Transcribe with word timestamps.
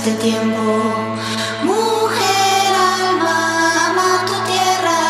este 0.00 0.12
tiempo. 0.12 0.62
Mujer, 1.64 2.72
alma, 2.74 3.90
ama 3.90 4.24
tu 4.24 4.36
tierra, 4.50 5.00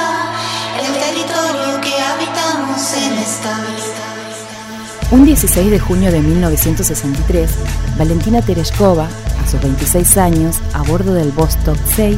el 0.81 0.93
territorio 1.05 1.81
que 1.81 1.95
habitamos 2.03 2.95
en 2.95 3.19
esta 3.19 3.51
vida. 3.61 5.11
Un 5.12 5.25
16 5.27 5.71
de 5.71 5.79
junio 5.79 6.11
de 6.11 6.21
1963, 6.21 7.51
Valentina 7.99 8.43
Tereshkova, 8.43 9.07
a 9.07 9.49
sus 9.49 9.61
26 9.61 10.17
años, 10.17 10.61
a 10.73 10.83
bordo 10.83 11.15
del 11.15 11.31
Vostok 11.31 11.79
6, 11.95 12.17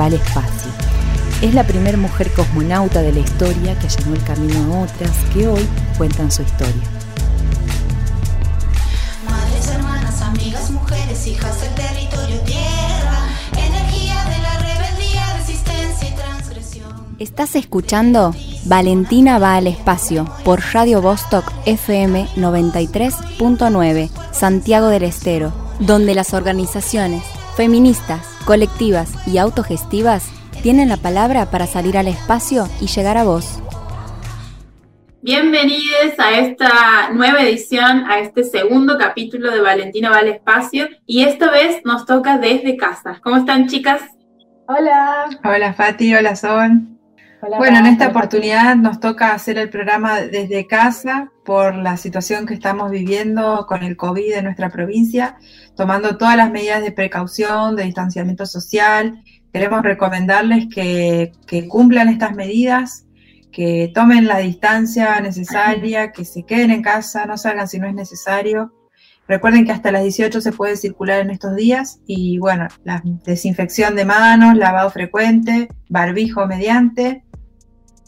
va 0.00 0.06
al 0.06 0.14
espacio. 0.14 0.87
Es 1.40 1.54
la 1.54 1.64
primera 1.64 1.96
mujer 1.96 2.32
cosmonauta 2.32 3.00
de 3.00 3.12
la 3.12 3.20
historia 3.20 3.78
que 3.78 3.86
allanó 3.86 4.14
el 4.16 4.24
camino 4.24 4.74
a 4.74 4.80
otras 4.82 5.12
que 5.32 5.46
hoy 5.46 5.64
cuentan 5.96 6.32
su 6.32 6.42
historia. 6.42 6.82
Madres, 9.24 9.68
hermanas, 9.68 10.20
amigas, 10.20 10.68
mujeres, 10.72 11.24
hijas 11.28 11.60
del 11.60 11.74
territorio, 11.74 12.40
tierra, 12.40 13.20
energía 13.52 14.24
de 14.24 14.38
la 14.42 14.58
rebeldía, 14.58 15.36
resistencia 15.36 16.08
y 16.08 16.12
transgresión. 16.16 17.16
Estás 17.20 17.54
escuchando 17.54 18.34
Valentina 18.64 19.38
va 19.38 19.54
al 19.54 19.68
espacio 19.68 20.28
por 20.44 20.60
Radio 20.72 21.00
Vostok 21.00 21.52
FM 21.66 22.26
93.9, 22.34 24.10
Santiago 24.32 24.88
del 24.88 25.04
Estero, 25.04 25.52
donde 25.78 26.16
las 26.16 26.34
organizaciones 26.34 27.22
feministas, 27.56 28.26
colectivas 28.44 29.10
y 29.28 29.38
autogestivas 29.38 30.24
tienen 30.68 30.90
la 30.90 30.98
palabra 30.98 31.46
para 31.46 31.66
salir 31.66 31.96
al 31.96 32.08
espacio 32.08 32.68
y 32.78 32.88
llegar 32.88 33.16
a 33.16 33.24
vos. 33.24 33.58
Bienvenidos 35.22 36.12
a 36.18 36.40
esta 36.40 37.10
nueva 37.10 37.40
edición, 37.40 38.04
a 38.04 38.18
este 38.18 38.44
segundo 38.44 38.98
capítulo 38.98 39.50
de 39.50 39.62
Valentina 39.62 40.10
va 40.10 40.18
al 40.18 40.28
espacio 40.28 40.86
y 41.06 41.22
esta 41.22 41.50
vez 41.50 41.80
nos 41.86 42.04
toca 42.04 42.36
desde 42.36 42.76
casa. 42.76 43.18
¿Cómo 43.22 43.38
están 43.38 43.66
chicas? 43.66 44.02
Hola. 44.66 45.30
Hola 45.42 45.72
Fati, 45.72 46.14
hola 46.14 46.36
Sol. 46.36 46.82
Hola, 47.40 47.56
Bueno, 47.56 47.78
en 47.78 47.86
esta 47.86 48.08
hola, 48.08 48.18
oportunidad 48.18 48.76
nos 48.76 49.00
toca 49.00 49.32
hacer 49.32 49.56
el 49.56 49.70
programa 49.70 50.20
desde 50.20 50.66
casa 50.66 51.32
por 51.46 51.76
la 51.76 51.96
situación 51.96 52.44
que 52.44 52.52
estamos 52.52 52.90
viviendo 52.90 53.64
con 53.66 53.82
el 53.82 53.96
COVID 53.96 54.34
en 54.34 54.44
nuestra 54.44 54.68
provincia, 54.68 55.38
tomando 55.76 56.18
todas 56.18 56.36
las 56.36 56.50
medidas 56.50 56.82
de 56.82 56.92
precaución, 56.92 57.74
de 57.74 57.84
distanciamiento 57.84 58.44
social. 58.44 59.22
Queremos 59.52 59.82
recomendarles 59.82 60.66
que, 60.72 61.32
que 61.46 61.66
cumplan 61.68 62.08
estas 62.08 62.34
medidas, 62.34 63.06
que 63.50 63.90
tomen 63.94 64.26
la 64.26 64.38
distancia 64.38 65.20
necesaria, 65.20 66.12
que 66.12 66.24
se 66.24 66.44
queden 66.44 66.70
en 66.70 66.82
casa, 66.82 67.26
no 67.26 67.36
salgan 67.38 67.68
si 67.68 67.78
no 67.78 67.86
es 67.86 67.94
necesario. 67.94 68.72
Recuerden 69.26 69.66
que 69.66 69.72
hasta 69.72 69.92
las 69.92 70.02
18 70.02 70.40
se 70.40 70.52
puede 70.52 70.76
circular 70.76 71.20
en 71.20 71.30
estos 71.30 71.54
días 71.54 72.00
y 72.06 72.38
bueno, 72.38 72.66
la 72.84 73.02
desinfección 73.04 73.94
de 73.94 74.06
manos, 74.06 74.56
lavado 74.56 74.90
frecuente, 74.90 75.68
barbijo 75.88 76.46
mediante 76.46 77.24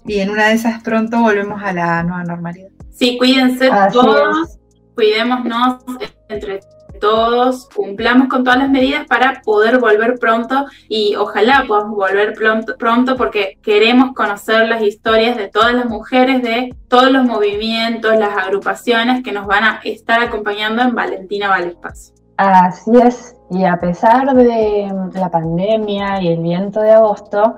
y 0.07 0.21
en 0.21 0.31
una 0.31 0.49
de 0.49 0.55
esas 0.55 0.83
pronto 0.83 1.21
volvemos 1.21 1.63
a 1.63 1.73
la 1.73 2.03
nueva 2.03 2.25
normalidad. 2.25 2.71
Sí, 2.91 3.19
cuídense 3.19 3.69
Así 3.69 3.99
todos, 3.99 4.59
cuidémonos 4.95 5.85
entre 6.29 6.61
todos, 7.01 7.69
cumplamos 7.75 8.29
con 8.29 8.45
todas 8.45 8.59
las 8.59 8.71
medidas 8.71 9.07
para 9.07 9.43
poder 9.43 9.79
volver 9.79 10.19
pronto 10.19 10.67
y 10.89 11.17
ojalá 11.17 11.65
podamos 11.67 11.97
volver 11.97 12.35
pronto, 12.35 12.77
pronto 12.79 13.17
porque 13.17 13.59
queremos 13.63 14.15
conocer 14.15 14.69
las 14.69 14.83
historias 14.83 15.37
de 15.37 15.49
todas 15.49 15.75
las 15.75 15.87
mujeres, 15.87 16.43
de 16.43 16.75
todos 16.89 17.11
los 17.11 17.25
movimientos, 17.25 18.17
las 18.17 18.37
agrupaciones 18.37 19.23
que 19.23 19.33
nos 19.33 19.47
van 19.47 19.65
a 19.65 19.81
estar 19.85 20.23
acompañando 20.23 20.83
en 20.83 20.95
Valentina 20.95 21.49
va 21.49 21.57
al 21.57 21.69
espacio. 21.69 22.15
Así 22.37 22.93
es, 23.03 23.37
y 23.51 23.65
a 23.65 23.79
pesar 23.79 24.35
de 24.35 24.93
la 25.15 25.31
pandemia 25.31 26.23
y 26.23 26.29
el 26.29 26.41
viento 26.41 26.81
de 26.81 26.93
agosto, 26.93 27.57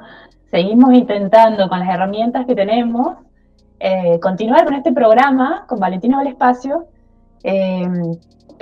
seguimos 0.50 0.94
intentando 0.94 1.68
con 1.68 1.80
las 1.80 1.88
herramientas 1.88 2.46
que 2.46 2.54
tenemos 2.54 3.16
eh, 3.84 4.20
continuar 4.20 4.64
con 4.64 4.74
este 4.74 4.92
programa, 4.92 5.64
con 5.66 5.80
Valentina 5.80 6.20
al 6.20 6.28
Espacio, 6.28 6.86
eh, 7.42 7.84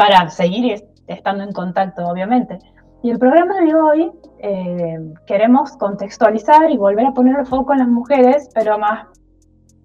para 0.00 0.30
seguir 0.30 0.72
est- 0.72 0.86
estando 1.06 1.44
en 1.44 1.52
contacto, 1.52 2.06
obviamente. 2.06 2.58
Y 3.02 3.10
el 3.10 3.18
programa 3.18 3.60
de 3.60 3.74
hoy 3.74 4.10
eh, 4.38 4.98
queremos 5.26 5.76
contextualizar 5.76 6.70
y 6.70 6.78
volver 6.78 7.04
a 7.06 7.12
poner 7.12 7.38
el 7.38 7.46
foco 7.46 7.72
en 7.74 7.80
las 7.80 7.88
mujeres, 7.88 8.48
pero 8.54 8.78
más 8.78 9.06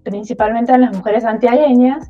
principalmente 0.03 0.71
en 0.71 0.81
las 0.81 0.95
mujeres 0.95 1.23
santiagueñas, 1.23 2.09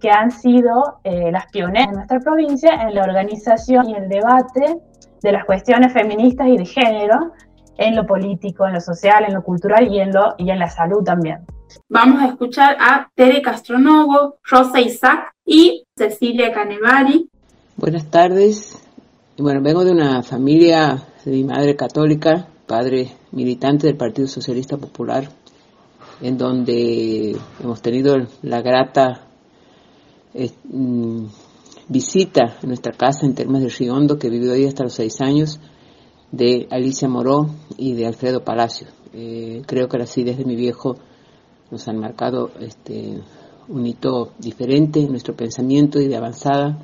que 0.00 0.10
han 0.10 0.30
sido 0.30 1.00
eh, 1.02 1.32
las 1.32 1.46
pioneras 1.46 1.88
en 1.88 1.94
nuestra 1.94 2.20
provincia 2.20 2.70
en 2.82 2.94
la 2.94 3.02
organización 3.02 3.88
y 3.90 3.94
el 3.94 4.08
debate 4.08 4.76
de 5.22 5.32
las 5.32 5.44
cuestiones 5.44 5.92
feministas 5.92 6.46
y 6.46 6.56
de 6.56 6.66
género 6.66 7.32
en 7.78 7.96
lo 7.96 8.06
político, 8.06 8.64
en 8.64 8.74
lo 8.74 8.80
social, 8.80 9.24
en 9.26 9.34
lo 9.34 9.42
cultural 9.42 9.88
y 9.88 9.98
en, 9.98 10.12
lo, 10.12 10.34
y 10.38 10.50
en 10.50 10.60
la 10.60 10.68
salud 10.68 11.02
también. 11.02 11.38
Vamos 11.88 12.22
a 12.22 12.26
escuchar 12.26 12.76
a 12.78 13.08
Tere 13.16 13.42
Castronovo, 13.42 14.36
Rosa 14.44 14.78
Isaac 14.80 15.33
y 15.44 15.84
Cecilia 15.96 16.52
Canevari. 16.52 17.28
Buenas 17.76 18.10
tardes. 18.10 18.78
Bueno, 19.36 19.60
vengo 19.62 19.84
de 19.84 19.90
una 19.90 20.22
familia 20.22 21.02
de 21.24 21.32
mi 21.32 21.44
madre 21.44 21.76
católica, 21.76 22.48
padre 22.66 23.10
militante 23.32 23.86
del 23.86 23.96
Partido 23.96 24.28
Socialista 24.28 24.76
Popular, 24.76 25.28
en 26.20 26.38
donde 26.38 27.36
hemos 27.62 27.82
tenido 27.82 28.16
la 28.42 28.62
grata 28.62 29.26
eh, 30.34 30.50
mm, 30.64 31.26
visita 31.88 32.58
en 32.62 32.68
nuestra 32.68 32.92
casa 32.92 33.26
en 33.26 33.34
Termas 33.34 33.62
de 33.62 33.68
Riondo, 33.68 34.18
que 34.18 34.30
vivió 34.30 34.52
ahí 34.52 34.66
hasta 34.66 34.84
los 34.84 34.94
seis 34.94 35.20
años, 35.20 35.60
de 36.30 36.66
Alicia 36.70 37.08
Moró 37.08 37.48
y 37.76 37.94
de 37.94 38.06
Alfredo 38.06 38.44
Palacio. 38.44 38.88
Eh, 39.12 39.62
creo 39.66 39.88
que 39.88 39.98
las 39.98 40.16
ideas 40.18 40.38
de 40.38 40.44
mi 40.44 40.56
viejo 40.56 40.96
nos 41.70 41.86
han 41.86 41.98
marcado 41.98 42.50
este, 42.60 43.20
un 43.68 43.86
hito 43.86 44.32
diferente 44.38 45.00
en 45.00 45.10
nuestro 45.10 45.34
pensamiento 45.34 46.00
y 46.00 46.08
de 46.08 46.16
avanzada 46.16 46.78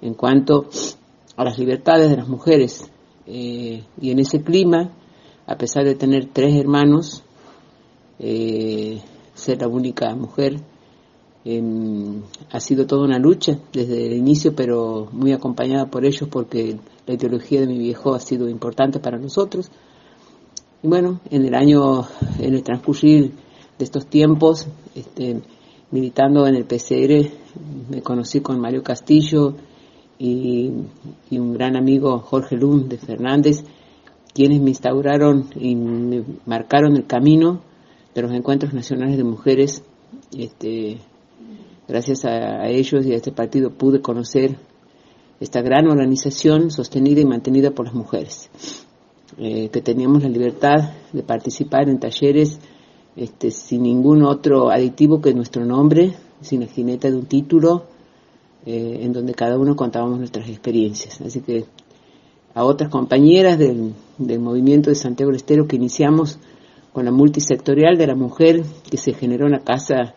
en 0.00 0.14
cuanto 0.14 0.68
a 1.36 1.44
las 1.44 1.58
libertades 1.58 2.10
de 2.10 2.16
las 2.16 2.28
mujeres. 2.28 2.90
Eh, 3.26 3.82
y 4.00 4.10
en 4.10 4.18
ese 4.18 4.42
clima, 4.42 4.92
a 5.46 5.56
pesar 5.56 5.84
de 5.84 5.94
tener 5.94 6.28
tres 6.32 6.54
hermanos, 6.54 7.22
eh, 8.18 9.00
ser 9.34 9.60
la 9.60 9.68
única 9.68 10.14
mujer, 10.14 10.60
em, 11.44 12.22
ha 12.50 12.60
sido 12.60 12.86
toda 12.86 13.04
una 13.04 13.18
lucha 13.18 13.58
desde 13.72 14.06
el 14.06 14.14
inicio, 14.14 14.54
pero 14.54 15.08
muy 15.12 15.32
acompañada 15.32 15.86
por 15.86 16.04
ellos 16.04 16.28
porque 16.30 16.78
la 17.06 17.14
ideología 17.14 17.60
de 17.60 17.66
mi 17.66 17.78
viejo 17.78 18.14
ha 18.14 18.20
sido 18.20 18.48
importante 18.48 18.98
para 18.98 19.18
nosotros. 19.18 19.70
Y 20.82 20.88
bueno, 20.88 21.20
en 21.30 21.44
el 21.44 21.54
año, 21.54 22.06
en 22.38 22.54
el 22.54 22.62
transcurrir 22.62 23.32
de 23.78 23.84
estos 23.84 24.06
tiempos, 24.06 24.68
este, 24.94 25.42
militando 25.90 26.46
en 26.46 26.56
el 26.56 26.64
PCR, 26.64 27.30
me 27.90 28.02
conocí 28.02 28.40
con 28.40 28.60
Mario 28.60 28.82
Castillo 28.82 29.54
y, 30.18 30.70
un 31.30 31.54
gran 31.54 31.76
amigo 31.76 32.18
Jorge 32.18 32.56
Lund 32.56 32.88
de 32.88 32.98
Fernández, 32.98 33.64
quienes 34.32 34.60
me 34.60 34.70
instauraron 34.70 35.46
y 35.54 35.74
me 35.74 36.24
marcaron 36.46 36.96
el 36.96 37.06
camino 37.06 37.60
de 38.14 38.22
los 38.22 38.32
encuentros 38.32 38.72
nacionales 38.72 39.16
de 39.16 39.24
mujeres. 39.24 39.82
Este, 40.36 40.98
gracias 41.86 42.24
a, 42.24 42.62
a 42.62 42.68
ellos 42.68 43.04
y 43.06 43.12
a 43.12 43.16
este 43.16 43.32
partido 43.32 43.70
pude 43.70 44.00
conocer 44.00 44.56
esta 45.40 45.62
gran 45.62 45.88
organización 45.88 46.70
sostenida 46.70 47.20
y 47.20 47.24
mantenida 47.24 47.70
por 47.72 47.86
las 47.86 47.94
mujeres, 47.94 48.50
eh, 49.38 49.68
que 49.68 49.80
teníamos 49.80 50.22
la 50.22 50.28
libertad 50.28 50.92
de 51.12 51.22
participar 51.22 51.88
en 51.88 51.98
talleres 51.98 52.58
este, 53.16 53.50
sin 53.50 53.82
ningún 53.82 54.22
otro 54.22 54.70
aditivo 54.70 55.20
que 55.20 55.34
nuestro 55.34 55.64
nombre, 55.64 56.14
sin 56.40 56.60
la 56.60 56.66
jineta 56.66 57.08
de 57.08 57.16
un 57.16 57.26
título, 57.26 57.84
eh, 58.66 59.00
en 59.02 59.12
donde 59.12 59.34
cada 59.34 59.58
uno 59.58 59.76
contábamos 59.76 60.18
nuestras 60.18 60.48
experiencias. 60.48 61.20
Así 61.20 61.40
que 61.40 61.66
a 62.54 62.64
otras 62.64 62.90
compañeras 62.90 63.58
del, 63.58 63.94
del 64.18 64.40
movimiento 64.40 64.90
de 64.90 64.96
Santiago 64.96 65.30
del 65.30 65.36
Estero 65.36 65.66
que 65.66 65.76
iniciamos 65.76 66.38
con 66.92 67.04
la 67.04 67.10
multisectorial 67.10 67.98
de 67.98 68.06
la 68.06 68.14
mujer 68.14 68.62
que 68.88 68.96
se 68.96 69.12
generó 69.12 69.46
en 69.46 69.52
la 69.52 69.64
casa 69.64 70.14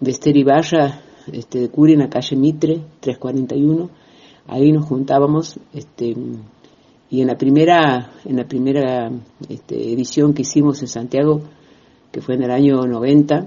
de 0.00 0.10
Esther 0.10 0.36
Ibarra 0.36 1.00
este, 1.32 1.60
de 1.60 1.68
Curi 1.68 1.94
en 1.94 1.98
la 1.98 2.08
calle 2.08 2.36
Mitre 2.36 2.80
341 3.00 3.90
ahí 4.46 4.70
nos 4.70 4.86
juntábamos 4.86 5.58
este, 5.74 6.14
y 7.10 7.20
en 7.20 7.26
la 7.26 7.36
primera 7.36 8.12
en 8.24 8.36
la 8.36 8.44
primera 8.46 9.10
este, 9.48 9.92
edición 9.92 10.32
que 10.32 10.42
hicimos 10.42 10.80
en 10.82 10.88
Santiago 10.88 11.42
que 12.16 12.22
fue 12.22 12.36
en 12.36 12.44
el 12.44 12.50
año 12.50 12.80
90 12.86 13.46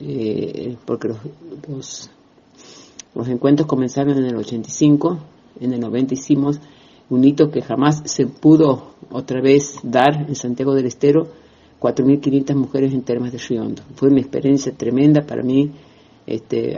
eh, 0.00 0.74
porque 0.86 1.08
los, 1.08 2.10
los, 3.14 3.28
encuentros 3.28 3.68
comenzaron 3.68 4.16
en 4.16 4.24
el 4.24 4.36
85 4.36 5.18
en 5.60 5.74
el 5.74 5.80
90 5.80 6.14
hicimos 6.14 6.58
un 7.10 7.24
hito 7.24 7.50
que 7.50 7.60
jamás 7.60 8.00
se 8.06 8.26
pudo 8.26 8.94
otra 9.10 9.42
vez 9.42 9.80
dar 9.82 10.24
en 10.26 10.34
Santiago 10.34 10.74
del 10.74 10.86
Estero 10.86 11.28
4.500 11.78 12.54
mujeres 12.54 12.94
en 12.94 13.02
Termas 13.02 13.32
de 13.32 13.38
Riondo. 13.38 13.82
Fue 13.96 14.08
una 14.08 14.20
experiencia 14.20 14.72
tremenda 14.72 15.26
para 15.26 15.42
mí 15.42 15.72
este, 16.26 16.74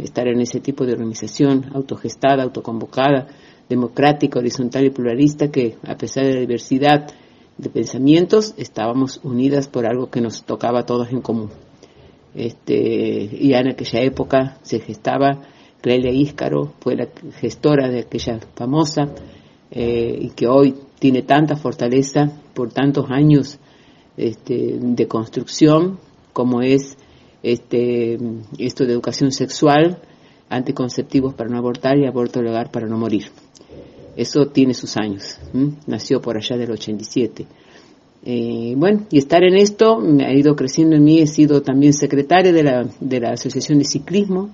estar 0.00 0.26
en 0.26 0.40
ese 0.40 0.58
tipo 0.58 0.84
de 0.84 0.94
organización 0.94 1.66
autogestada, 1.72 2.42
autoconvocada, 2.42 3.28
democrática, 3.68 4.40
horizontal 4.40 4.86
y 4.86 4.90
pluralista, 4.90 5.52
que 5.52 5.76
a 5.86 5.96
pesar 5.96 6.26
de 6.26 6.34
la 6.34 6.40
diversidad 6.40 7.06
de 7.58 7.70
pensamientos, 7.70 8.54
estábamos 8.56 9.20
unidas 9.22 9.68
por 9.68 9.86
algo 9.86 10.10
que 10.10 10.20
nos 10.20 10.44
tocaba 10.44 10.80
a 10.80 10.86
todos 10.86 11.10
en 11.10 11.20
común. 11.20 11.50
Este, 12.34 12.74
y 12.74 13.54
en 13.54 13.68
aquella 13.68 14.00
época 14.00 14.58
se 14.62 14.80
gestaba 14.80 15.42
Clelia 15.80 16.10
Íscaro, 16.10 16.72
fue 16.80 16.96
la 16.96 17.08
gestora 17.38 17.88
de 17.88 18.00
aquella 18.00 18.40
famosa, 18.54 19.08
eh, 19.70 20.18
y 20.20 20.30
que 20.30 20.46
hoy 20.46 20.74
tiene 20.98 21.22
tanta 21.22 21.56
fortaleza 21.56 22.30
por 22.54 22.72
tantos 22.72 23.10
años 23.10 23.58
este, 24.16 24.78
de 24.78 25.08
construcción 25.08 25.98
como 26.32 26.62
es 26.62 26.96
este, 27.42 28.18
esto 28.58 28.84
de 28.84 28.92
educación 28.92 29.30
sexual, 29.30 29.98
anticonceptivos 30.48 31.34
para 31.34 31.50
no 31.50 31.58
abortar 31.58 31.98
y 31.98 32.06
aborto 32.06 32.42
legal 32.42 32.70
para 32.72 32.86
no 32.86 32.96
morir. 32.96 33.26
Eso 34.16 34.46
tiene 34.46 34.74
sus 34.74 34.96
años, 34.96 35.38
nació 35.86 36.20
por 36.20 36.36
allá 36.36 36.56
del 36.56 36.70
87. 36.70 37.46
Eh, 38.26 38.74
bueno, 38.76 39.06
y 39.10 39.18
estar 39.18 39.42
en 39.44 39.54
esto 39.56 39.98
me 39.98 40.24
ha 40.24 40.32
ido 40.32 40.56
creciendo 40.56 40.96
en 40.96 41.04
mí, 41.04 41.20
he 41.20 41.26
sido 41.26 41.60
también 41.62 41.92
secretaria 41.92 42.52
de 42.52 42.62
la, 42.62 42.88
de 43.00 43.20
la 43.20 43.32
Asociación 43.32 43.78
de 43.78 43.84
Ciclismo, 43.84 44.50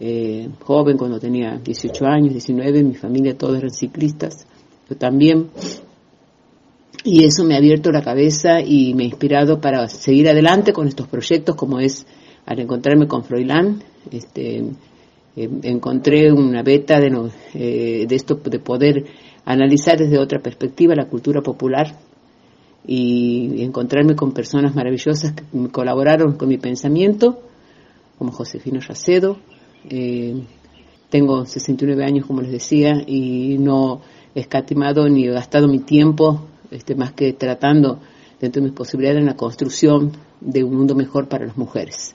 eh, 0.00 0.48
joven 0.62 0.96
cuando 0.96 1.18
tenía 1.18 1.58
18 1.62 2.06
años, 2.06 2.32
19, 2.32 2.84
mi 2.84 2.94
familia 2.94 3.36
todos 3.36 3.58
eran 3.58 3.70
ciclistas, 3.70 4.46
yo 4.88 4.96
también, 4.96 5.48
y 7.04 7.24
eso 7.24 7.44
me 7.44 7.54
ha 7.54 7.58
abierto 7.58 7.90
la 7.90 8.02
cabeza 8.02 8.60
y 8.64 8.94
me 8.94 9.02
ha 9.02 9.06
inspirado 9.06 9.60
para 9.60 9.88
seguir 9.88 10.28
adelante 10.28 10.72
con 10.72 10.88
estos 10.88 11.08
proyectos 11.08 11.56
como 11.56 11.80
es 11.80 12.06
al 12.46 12.60
encontrarme 12.60 13.06
con 13.06 13.22
Froilán, 13.22 13.82
este, 14.10 14.64
eh, 15.38 15.48
encontré 15.62 16.32
una 16.32 16.64
beta 16.64 16.98
de, 16.98 17.30
eh, 17.54 18.06
de 18.08 18.16
esto 18.16 18.34
de 18.34 18.58
poder 18.58 19.04
analizar 19.44 19.96
desde 19.96 20.18
otra 20.18 20.40
perspectiva 20.40 20.96
la 20.96 21.06
cultura 21.06 21.42
popular 21.42 21.96
y 22.84 23.62
encontrarme 23.62 24.16
con 24.16 24.32
personas 24.32 24.74
maravillosas 24.74 25.32
que 25.34 25.44
colaboraron 25.70 26.36
con 26.36 26.48
mi 26.48 26.58
pensamiento, 26.58 27.40
como 28.18 28.32
Josefino 28.32 28.80
Racedo. 28.80 29.38
Eh, 29.88 30.42
tengo 31.08 31.46
69 31.46 32.04
años, 32.04 32.26
como 32.26 32.42
les 32.42 32.50
decía, 32.50 33.00
y 33.06 33.58
no 33.58 34.00
he 34.34 34.40
escatimado 34.40 35.08
ni 35.08 35.26
he 35.26 35.30
gastado 35.30 35.68
mi 35.68 35.78
tiempo 35.78 36.48
este, 36.72 36.96
más 36.96 37.12
que 37.12 37.32
tratando 37.32 38.00
dentro 38.40 38.60
de 38.60 38.68
mis 38.68 38.76
posibilidades 38.76 39.20
en 39.20 39.26
la 39.26 39.36
construcción 39.36 40.12
de 40.40 40.64
un 40.64 40.74
mundo 40.74 40.96
mejor 40.96 41.28
para 41.28 41.46
las 41.46 41.56
mujeres. 41.56 42.12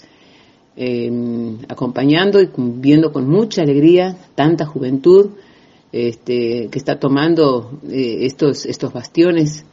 Em, 0.76 1.60
acompañando 1.70 2.42
y 2.42 2.50
viendo 2.58 3.12
con 3.12 3.30
mucha 3.30 3.62
alegría 3.62 4.18
tanta 4.34 4.66
juventud 4.66 5.30
este, 5.92 6.68
que 6.72 6.80
está 6.80 6.98
tomando 6.98 7.80
eh, 7.88 8.26
estos, 8.26 8.66
estos 8.66 8.92
bastiones 8.92 9.68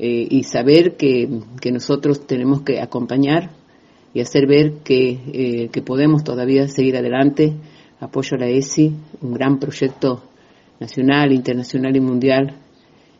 eh, 0.00 0.26
y 0.28 0.42
saber 0.42 0.96
que, 0.96 1.28
nosotros 1.70 2.26
tenemos 2.26 2.62
que 2.62 2.80
acompañar 2.80 3.50
y 4.12 4.22
hacer 4.22 4.48
ver 4.48 4.78
que, 4.82 5.20
eh, 5.32 5.68
que 5.68 5.82
podemos 5.82 6.24
todavía 6.24 6.66
seguir 6.66 6.96
adelante. 6.96 7.54
Apoyo 8.00 8.36
a 8.36 8.40
la 8.40 8.48
ESI, 8.48 8.92
un 9.20 9.32
gran 9.32 9.60
proyecto 9.60 10.20
nacional, 10.80 11.32
internacional 11.32 11.94
y 11.94 12.00
mundial 12.00 12.56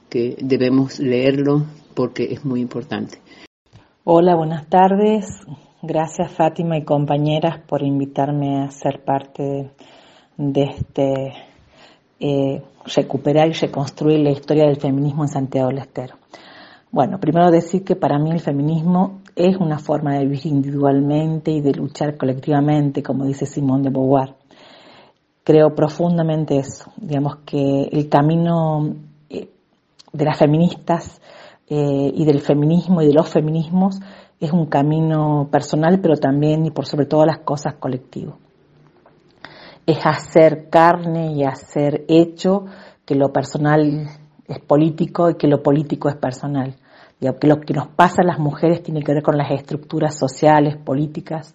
que 0.08 0.36
debemos 0.40 0.98
leerlo 0.98 1.64
porque 1.94 2.24
es 2.24 2.44
muy 2.44 2.60
importante. 2.60 3.18
Hola, 4.02 4.34
buenas 4.34 4.68
tardes. 4.68 5.26
Gracias 5.82 6.30
Fátima 6.32 6.76
y 6.76 6.84
compañeras 6.84 7.58
por 7.66 7.82
invitarme 7.82 8.62
a 8.62 8.70
ser 8.70 9.02
parte 9.02 9.70
de, 10.36 10.62
este 10.62 11.32
eh, 12.20 12.62
recuperar 12.94 13.48
y 13.48 13.54
reconstruir 13.54 14.20
la 14.20 14.30
historia 14.30 14.66
del 14.66 14.76
feminismo 14.76 15.24
en 15.24 15.28
Santiago 15.28 15.68
del 15.68 15.78
Estero. 15.78 16.16
Bueno, 16.90 17.18
primero 17.18 17.50
decir 17.50 17.82
que 17.82 17.96
para 17.96 18.18
mí 18.18 18.30
el 18.30 18.40
feminismo 18.40 19.22
es 19.34 19.56
una 19.56 19.78
forma 19.78 20.18
de 20.18 20.26
vivir 20.26 20.48
individualmente 20.48 21.50
y 21.50 21.62
de 21.62 21.72
luchar 21.72 22.18
colectivamente, 22.18 23.02
como 23.02 23.24
dice 23.24 23.46
Simón 23.46 23.82
de 23.82 23.88
Beauvoir. 23.88 24.34
Creo 25.44 25.74
profundamente 25.74 26.58
eso, 26.58 26.92
digamos 26.98 27.36
que 27.46 27.84
el 27.90 28.06
camino 28.10 28.96
eh, 29.30 29.48
de 30.12 30.24
las 30.26 30.38
feministas 30.38 31.22
eh, 31.70 32.12
y 32.14 32.24
del 32.26 32.40
feminismo 32.40 33.00
y 33.00 33.06
de 33.06 33.14
los 33.14 33.30
feminismos 33.30 33.98
es 34.40 34.52
un 34.52 34.66
camino 34.66 35.48
personal, 35.52 36.00
pero 36.00 36.16
también 36.16 36.64
y 36.64 36.70
por 36.70 36.86
sobre 36.86 37.04
todas 37.06 37.26
las 37.26 37.40
cosas 37.40 37.74
colectivo. 37.74 38.38
Es 39.86 39.98
hacer 40.04 40.70
carne 40.70 41.34
y 41.34 41.44
hacer 41.44 42.04
hecho 42.08 42.64
que 43.04 43.14
lo 43.14 43.32
personal 43.32 44.08
es 44.48 44.58
político 44.60 45.30
y 45.30 45.34
que 45.34 45.46
lo 45.46 45.62
político 45.62 46.08
es 46.08 46.16
personal. 46.16 46.76
que 47.20 47.46
lo 47.46 47.60
que 47.60 47.74
nos 47.74 47.88
pasa 47.88 48.22
a 48.22 48.26
las 48.26 48.38
mujeres 48.38 48.82
tiene 48.82 49.02
que 49.02 49.12
ver 49.12 49.22
con 49.22 49.36
las 49.36 49.50
estructuras 49.50 50.18
sociales, 50.18 50.76
políticas 50.76 51.54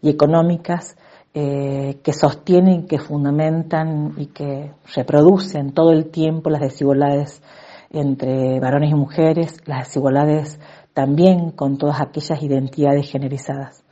y 0.00 0.08
económicas 0.08 0.96
eh, 1.34 2.00
que 2.02 2.12
sostienen, 2.12 2.86
que 2.86 2.98
fundamentan 2.98 4.14
y 4.16 4.26
que 4.26 4.72
reproducen 4.94 5.72
todo 5.72 5.92
el 5.92 6.10
tiempo 6.10 6.50
las 6.50 6.60
desigualdades 6.60 7.42
entre 7.90 8.58
varones 8.58 8.90
y 8.90 8.94
mujeres, 8.94 9.60
las 9.66 9.86
desigualdades 9.86 10.58
también 10.94 11.50
con 11.50 11.78
todas 11.78 12.00
aquellas 12.00 12.42
identidades 12.42 13.10
generizadas. 13.10 13.82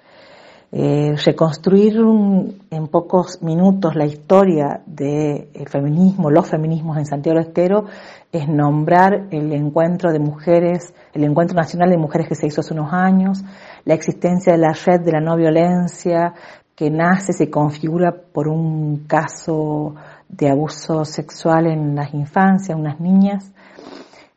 Eh, 0.73 1.17
reconstruir 1.27 1.97
en 1.97 2.87
pocos 2.87 3.43
minutos 3.43 3.97
la 3.97 4.07
historia 4.07 4.81
del 4.87 5.69
feminismo, 5.69 6.31
los 6.31 6.49
feminismos 6.49 6.97
en 6.97 7.07
Santiago 7.07 7.41
del 7.41 7.49
Estero, 7.49 7.87
es 8.31 8.49
nombrar 8.49 9.27
el 9.33 9.53
encuentro 9.53 10.13
de 10.13 10.21
mujeres, 10.21 10.95
el 11.13 11.25
encuentro 11.25 11.57
nacional 11.57 11.91
de 11.91 11.97
mujeres 11.97 12.29
que 12.29 12.37
se 12.37 12.47
hizo 12.47 12.61
hace 12.61 12.73
unos 12.73 12.93
años, 12.93 13.43
la 13.85 13.95
existencia 13.95 14.53
de 14.53 14.61
la 14.61 14.73
red 14.73 15.01
de 15.01 15.11
la 15.11 15.21
no 15.21 15.37
violencia 15.37 16.35
que 16.77 16.89
nace, 16.89 17.33
se 17.33 17.51
configura 17.51 18.15
por 18.33 18.47
un 18.47 19.07
caso 19.09 19.97
de 20.29 20.49
abuso 20.49 21.05
sexual 21.05 21.67
en 21.67 21.97
las 21.97 22.15
infancias, 22.15 22.79
unas 22.79 23.01
niñas, 23.01 23.53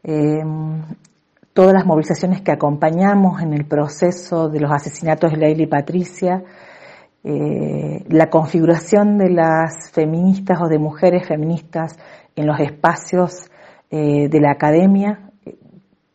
eh, 0.04 0.42
todas 1.54 1.74
las 1.74 1.86
movilizaciones 1.86 2.42
que 2.42 2.52
acompañamos 2.52 3.42
en 3.42 3.54
el 3.54 3.66
proceso 3.66 4.50
de 4.50 4.60
los 4.60 4.72
asesinatos 4.72 5.32
de 5.32 5.38
Leila 5.38 5.64
y 5.64 5.68
Patricia, 5.68 6.44
eh, 7.24 8.04
la 8.10 8.30
configuración 8.30 9.18
de 9.18 9.30
las 9.30 9.92
feministas 9.92 10.60
o 10.62 10.68
de 10.68 10.80
mujeres 10.80 11.28
feministas 11.28 11.98
en 12.36 12.48
los 12.48 12.60
espacios 12.60 13.50
eh, 13.92 14.28
de 14.28 14.40
la 14.42 14.52
academia, 14.52 15.30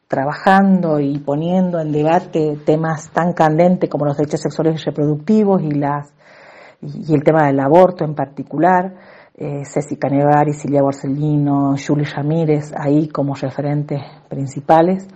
trabajando 0.08 0.98
y 0.98 1.18
poniendo 1.18 1.78
en 1.78 1.92
debate 1.92 2.58
temas 2.64 3.10
tan 3.12 3.34
candentes 3.34 3.88
como 3.88 4.06
los 4.06 4.16
derechos 4.16 4.40
sexuales 4.40 4.80
y 4.80 4.84
reproductivos 4.84 5.62
y, 5.62 5.70
las, 5.72 6.12
y 6.80 7.14
el 7.14 7.22
tema 7.22 7.46
del 7.46 7.60
aborto 7.60 8.04
en 8.04 8.14
particular. 8.14 8.94
Eh, 9.40 9.64
Ceci 9.64 9.96
Canevar 9.96 10.48
y 10.48 10.52
Silvia 10.52 10.82
Borsellino, 10.82 11.76
Julie 11.76 12.04
Ramírez, 12.04 12.72
ahí 12.76 13.06
como 13.06 13.36
referentes 13.36 14.00
principales 14.28 15.06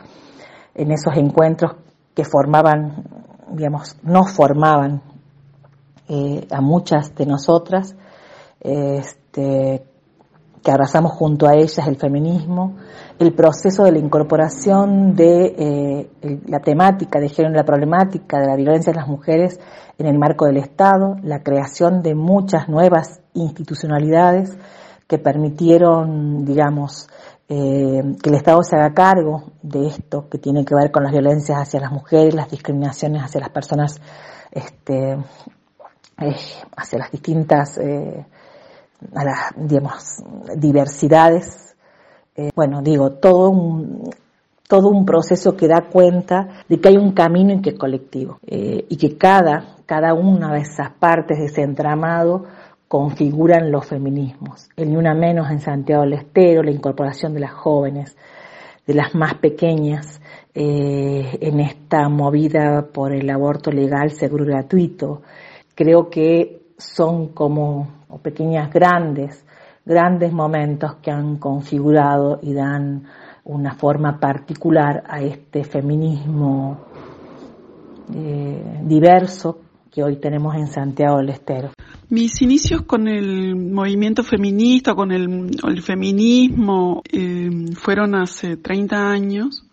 en 0.77 0.93
esos 0.93 1.17
encuentros 1.17 1.73
que 2.15 2.25
formaban, 2.25 3.03
digamos, 3.51 3.97
no 4.05 4.23
formaban 4.23 5.03
eh, 6.09 6.47
a 6.53 6.61
muchas 6.61 7.13
de 7.17 7.27
nosotras, 7.27 7.97
este, 8.61 9.83
que 10.63 10.71
abrazamos 10.71 11.13
junto 11.13 11.47
a 11.47 11.55
ellas 11.55 11.87
el 11.87 11.97
feminismo, 11.97 12.77
el 13.19 13.35
proceso 13.35 13.85
de 13.85 13.93
la 13.93 13.99
incorporación 13.99 15.15
de 15.15 15.55
eh, 15.59 16.41
la 16.47 16.61
temática 16.61 17.19
de 17.19 17.29
género, 17.29 17.55
la 17.55 17.65
problemática 17.65 18.41
de 18.41 18.47
la 18.47 18.57
violencia 18.57 18.93
de 18.93 18.99
las 18.99 19.09
mujeres 19.09 19.59
en 19.99 20.07
el 20.07 20.19
marco 20.19 20.47
del 20.47 20.59
Estado, 20.59 21.17
la 21.23 21.43
creación 21.43 22.03
de 22.03 22.15
muchas 22.15 22.69
nuevas 22.69 23.21
institucionalidades 23.35 24.57
que 25.09 25.19
permitieron, 25.19 26.45
digamos, 26.45 27.09
eh, 27.49 28.03
que 28.23 28.31
el 28.31 28.37
Estado 28.37 28.63
se 28.63 28.77
haga 28.77 28.95
cargo 28.95 29.53
de 29.63 29.89
esto 29.89 30.29
que 30.29 30.39
tiene 30.39 30.65
que 30.65 30.75
ver 30.75 30.91
con 30.91 31.03
las 31.03 31.13
violencias 31.13 31.59
hacia 31.59 31.81
las 31.81 31.93
mujeres, 31.93 32.35
las 32.35 32.51
discriminaciones 32.51 33.23
hacia 33.23 33.41
las 33.41 33.51
personas, 33.51 34.01
este, 34.51 35.13
eh, 35.13 36.37
hacia 36.77 36.99
las 36.99 37.11
distintas, 37.11 37.79
a 39.15 39.25
las, 39.25 39.39
digamos, 39.57 40.23
diversidades. 40.57 41.75
bueno, 42.55 42.83
digo, 42.83 43.13
todo 43.13 43.51
un, 43.51 44.11
todo 44.69 44.89
un 44.89 45.05
proceso 45.05 45.57
que 45.57 45.69
da 45.69 45.89
cuenta 45.91 46.65
de 46.69 46.81
que 46.81 46.89
hay 46.89 46.97
un 46.97 47.13
camino 47.13 47.53
y 47.53 47.61
que 47.61 47.71
es 47.71 47.79
colectivo 47.79 48.39
y 48.47 48.97
que 48.97 49.17
cada, 49.19 49.77
cada 49.87 50.15
una 50.15 50.55
de 50.55 50.61
esas 50.61 50.91
partes 50.93 51.39
de 51.39 51.47
ese 51.47 51.63
entramado 51.63 52.45
configuran 52.93 53.73
los 53.73 53.87
feminismos. 53.87 54.69
El 54.77 54.91
ni 54.91 54.97
una 54.97 55.15
menos 55.15 55.51
en 55.51 55.61
Santiago 55.61 56.03
del 56.03 56.13
Estero, 56.13 56.63
la 56.63 56.73
incorporación 56.73 57.33
de 57.33 57.41
las 57.41 57.53
jóvenes, 57.53 58.19
de 58.87 58.93
las 58.93 59.15
más 59.15 59.37
pequeñas 59.37 60.21
eh, 60.55 61.39
en 61.41 61.61
esta 61.61 62.11
movida 62.11 62.89
por 62.93 63.15
el 63.15 63.31
aborto 63.31 63.71
legal, 63.71 64.11
seguro 64.11 64.45
y 64.45 64.49
gratuito. 64.49 65.23
Creo 65.75 66.11
que 66.11 66.62
son 66.83 67.29
como 67.29 67.89
pequeñas 68.23 68.71
grandes, 68.73 69.45
grandes 69.85 70.33
momentos 70.33 70.97
que 71.03 71.11
han 71.11 71.37
configurado 71.37 72.39
y 72.43 72.53
dan 72.53 73.05
una 73.45 73.75
forma 73.75 74.19
particular 74.21 75.03
a 75.07 75.21
este 75.21 75.65
feminismo 75.65 76.79
eh, 78.15 78.81
diverso 78.85 79.59
que 79.91 80.03
hoy 80.03 80.17
tenemos 80.17 80.55
en 80.57 80.69
Santiago 80.69 81.19
del 81.19 81.31
Estero. 81.31 81.71
Mis 82.09 82.41
inicios 82.41 82.83
con 82.83 83.09
el 83.09 83.55
movimiento 83.57 84.23
feminista, 84.23 84.95
con 84.95 85.13
el, 85.13 85.83
feminismo, 85.83 87.03
eh, 87.11 87.51
fueron 87.75 88.15
hace 88.15 88.57
30 88.57 89.11
años 89.11 89.67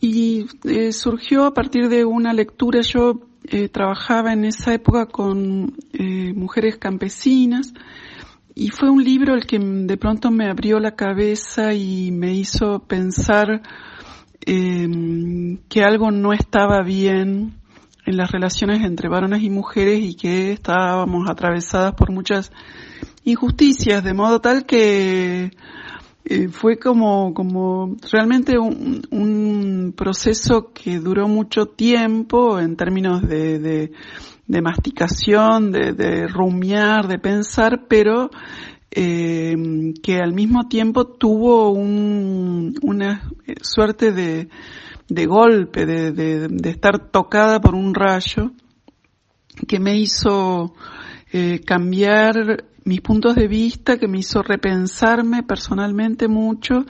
y 0.00 0.46
eh, 0.64 0.92
surgió 0.92 1.44
a 1.44 1.54
partir 1.54 1.88
de 1.88 2.04
una 2.04 2.34
lectura. 2.34 2.80
Yo 2.82 3.20
trabajaba 3.72 4.32
en 4.32 4.44
esa 4.44 4.74
época 4.74 5.06
con 5.06 5.76
mujeres 6.34 6.76
campesinas 6.78 7.72
y 8.54 8.70
fue 8.70 8.90
un 8.90 9.04
libro 9.04 9.34
el 9.34 9.46
que 9.46 9.58
de 9.58 9.96
pronto 9.98 10.30
me 10.30 10.48
abrió 10.48 10.80
la 10.80 10.96
cabeza 10.96 11.74
y 11.74 12.10
me 12.10 12.32
hizo 12.34 12.80
pensar 12.80 13.62
que 14.40 15.84
algo 15.84 16.10
no 16.10 16.32
estaba 16.32 16.82
bien 16.82 17.54
en 18.06 18.16
las 18.16 18.30
relaciones 18.30 18.82
entre 18.84 19.08
varones 19.08 19.42
y 19.42 19.50
mujeres 19.50 20.00
y 20.02 20.14
que 20.14 20.52
estábamos 20.52 21.28
atravesadas 21.28 21.94
por 21.94 22.12
muchas 22.12 22.52
injusticias, 23.24 24.04
de 24.04 24.14
modo 24.14 24.40
tal 24.40 24.64
que 24.64 25.50
eh, 26.28 26.48
fue 26.48 26.76
como, 26.76 27.32
como 27.32 27.96
realmente 28.10 28.58
un, 28.58 29.00
un, 29.12 29.94
proceso 29.96 30.72
que 30.74 30.98
duró 30.98 31.28
mucho 31.28 31.66
tiempo 31.66 32.58
en 32.58 32.74
términos 32.74 33.22
de, 33.22 33.60
de, 34.48 34.60
masticación, 34.60 35.70
de, 35.70 35.92
de 35.92 36.26
rumiar, 36.26 37.06
de 37.06 37.20
pensar, 37.20 37.86
pero 37.88 38.30
eh, 38.90 39.54
que 40.02 40.16
al 40.16 40.32
mismo 40.32 40.66
tiempo 40.66 41.06
tuvo 41.06 41.70
un, 41.70 42.74
una 42.82 43.30
suerte 43.62 44.10
de, 44.10 44.48
de 45.08 45.26
golpe, 45.26 45.86
de, 45.86 46.10
de, 46.10 46.70
estar 46.70 47.08
tocada 47.10 47.60
por 47.60 47.76
un 47.76 47.94
rayo 47.94 48.50
que 49.68 49.78
me 49.78 49.96
hizo 49.96 50.74
eh, 51.32 51.60
cambiar 51.64 52.64
mis 52.86 53.00
puntos 53.00 53.34
de 53.34 53.48
vista, 53.48 53.98
que 53.98 54.06
me 54.06 54.20
hizo 54.20 54.42
repensarme 54.42 55.42
personalmente 55.42 56.28
mucho 56.28 56.86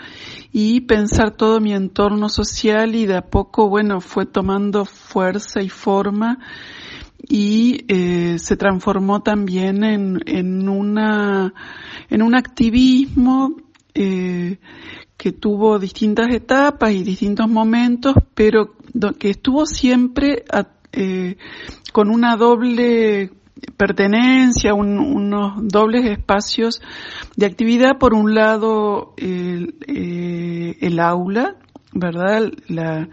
y 0.53 0.83
pensar 0.83 1.31
todo 1.31 1.59
mi 1.59 1.73
entorno 1.73 2.29
social 2.29 2.95
y 2.95 3.07
de 3.07 3.17
a 3.17 3.23
poco, 3.23 3.71
bueno, 3.71 4.03
fue 4.03 4.27
tomando 4.27 4.85
fuerza 4.85 5.63
y 5.63 5.71
forma 5.71 6.39
y 7.27 7.87
eh, 7.89 8.39
se 8.39 8.59
transformó 8.59 9.23
también 9.23 9.83
en, 9.85 10.21
en 10.27 10.69
una 10.69 11.55
en 12.11 12.23
un 12.23 12.35
activismo 12.35 13.57
eh, 13.95 14.59
que 15.17 15.33
tuvo 15.33 15.79
distintas 15.79 16.29
etapas 16.29 16.93
y 16.93 17.05
distintos 17.05 17.49
momentos, 17.49 18.15
pero 18.35 18.75
que 19.19 19.31
estuvo 19.31 19.65
siempre 19.65 20.45
eh, 20.93 21.39
con 21.91 22.11
una 22.11 22.37
doble 22.37 23.31
pertenencia, 23.77 24.75
unos 24.75 25.55
dobles 25.63 26.05
espacios 26.07 26.81
de 27.37 27.47
actividad. 27.47 27.99
Por 27.99 28.15
un 28.15 28.35
lado, 28.35 29.15
el, 29.17 29.75
eh, 29.87 30.77
el 30.81 31.01
aula, 31.01 31.57
¿verdad? 31.93 32.51
La, 32.69 33.09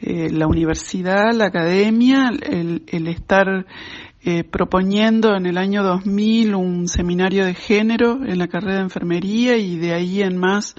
eh, 0.00 0.30
la 0.30 0.46
universidad, 0.46 1.32
la 1.34 1.46
academia, 1.46 2.30
el, 2.42 2.84
el 2.86 3.08
estar 3.08 3.66
eh, 4.24 4.44
proponiendo 4.44 5.34
en 5.34 5.46
el 5.46 5.58
año 5.58 5.82
2000 5.82 6.54
un 6.54 6.86
seminario 6.86 7.44
de 7.44 7.54
género 7.54 8.20
en 8.24 8.38
la 8.38 8.46
carrera 8.46 8.76
de 8.76 8.82
enfermería 8.82 9.56
y 9.56 9.76
de 9.78 9.94
ahí 9.94 10.22
en 10.22 10.36
más 10.36 10.76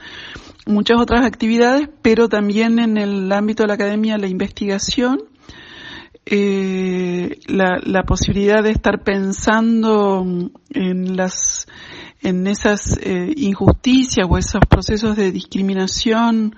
muchas 0.65 0.97
otras 0.97 1.25
actividades, 1.25 1.89
pero 2.01 2.29
también 2.29 2.79
en 2.79 2.97
el 2.97 3.29
ámbito 3.33 3.63
de 3.63 3.67
la 3.67 3.73
academia 3.73 4.17
la 4.17 4.27
investigación, 4.27 5.23
eh, 6.25 7.39
la, 7.47 7.79
la, 7.83 8.03
posibilidad 8.03 8.63
de 8.63 8.71
estar 8.71 9.03
pensando 9.03 10.25
en 10.69 11.17
las 11.17 11.67
en 12.21 12.47
esas 12.47 12.97
eh, 13.01 13.33
injusticias 13.35 14.25
o 14.29 14.37
esos 14.37 14.61
procesos 14.69 15.17
de 15.17 15.31
discriminación 15.31 16.55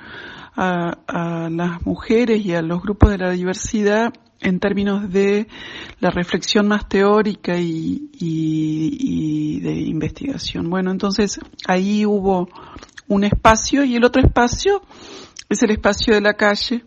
a, 0.55 1.00
a, 1.07 1.50
las 1.50 1.84
mujeres 1.86 2.45
y 2.45 2.53
a 2.53 2.62
los 2.62 2.81
grupos 2.81 3.10
de 3.10 3.17
la 3.17 3.31
diversidad 3.31 4.13
en 4.39 4.60
términos 4.60 5.12
de 5.12 5.48
la 6.00 6.12
reflexión 6.12 6.67
más 6.67 6.88
teórica 6.88 7.57
y, 7.57 8.10
y, 8.13 8.98
y 9.00 9.60
de 9.62 9.74
investigación. 9.74 10.69
Bueno, 10.69 10.91
entonces 10.91 11.39
ahí 11.67 12.05
hubo 12.05 12.48
un 13.07 13.24
espacio 13.24 13.84
y 13.84 13.95
el 13.95 14.03
otro 14.03 14.22
espacio 14.22 14.81
es 15.50 15.62
el 15.63 15.72
espacio 15.72 16.13
de 16.13 16.22
la 16.22 16.34
calle, 16.34 16.84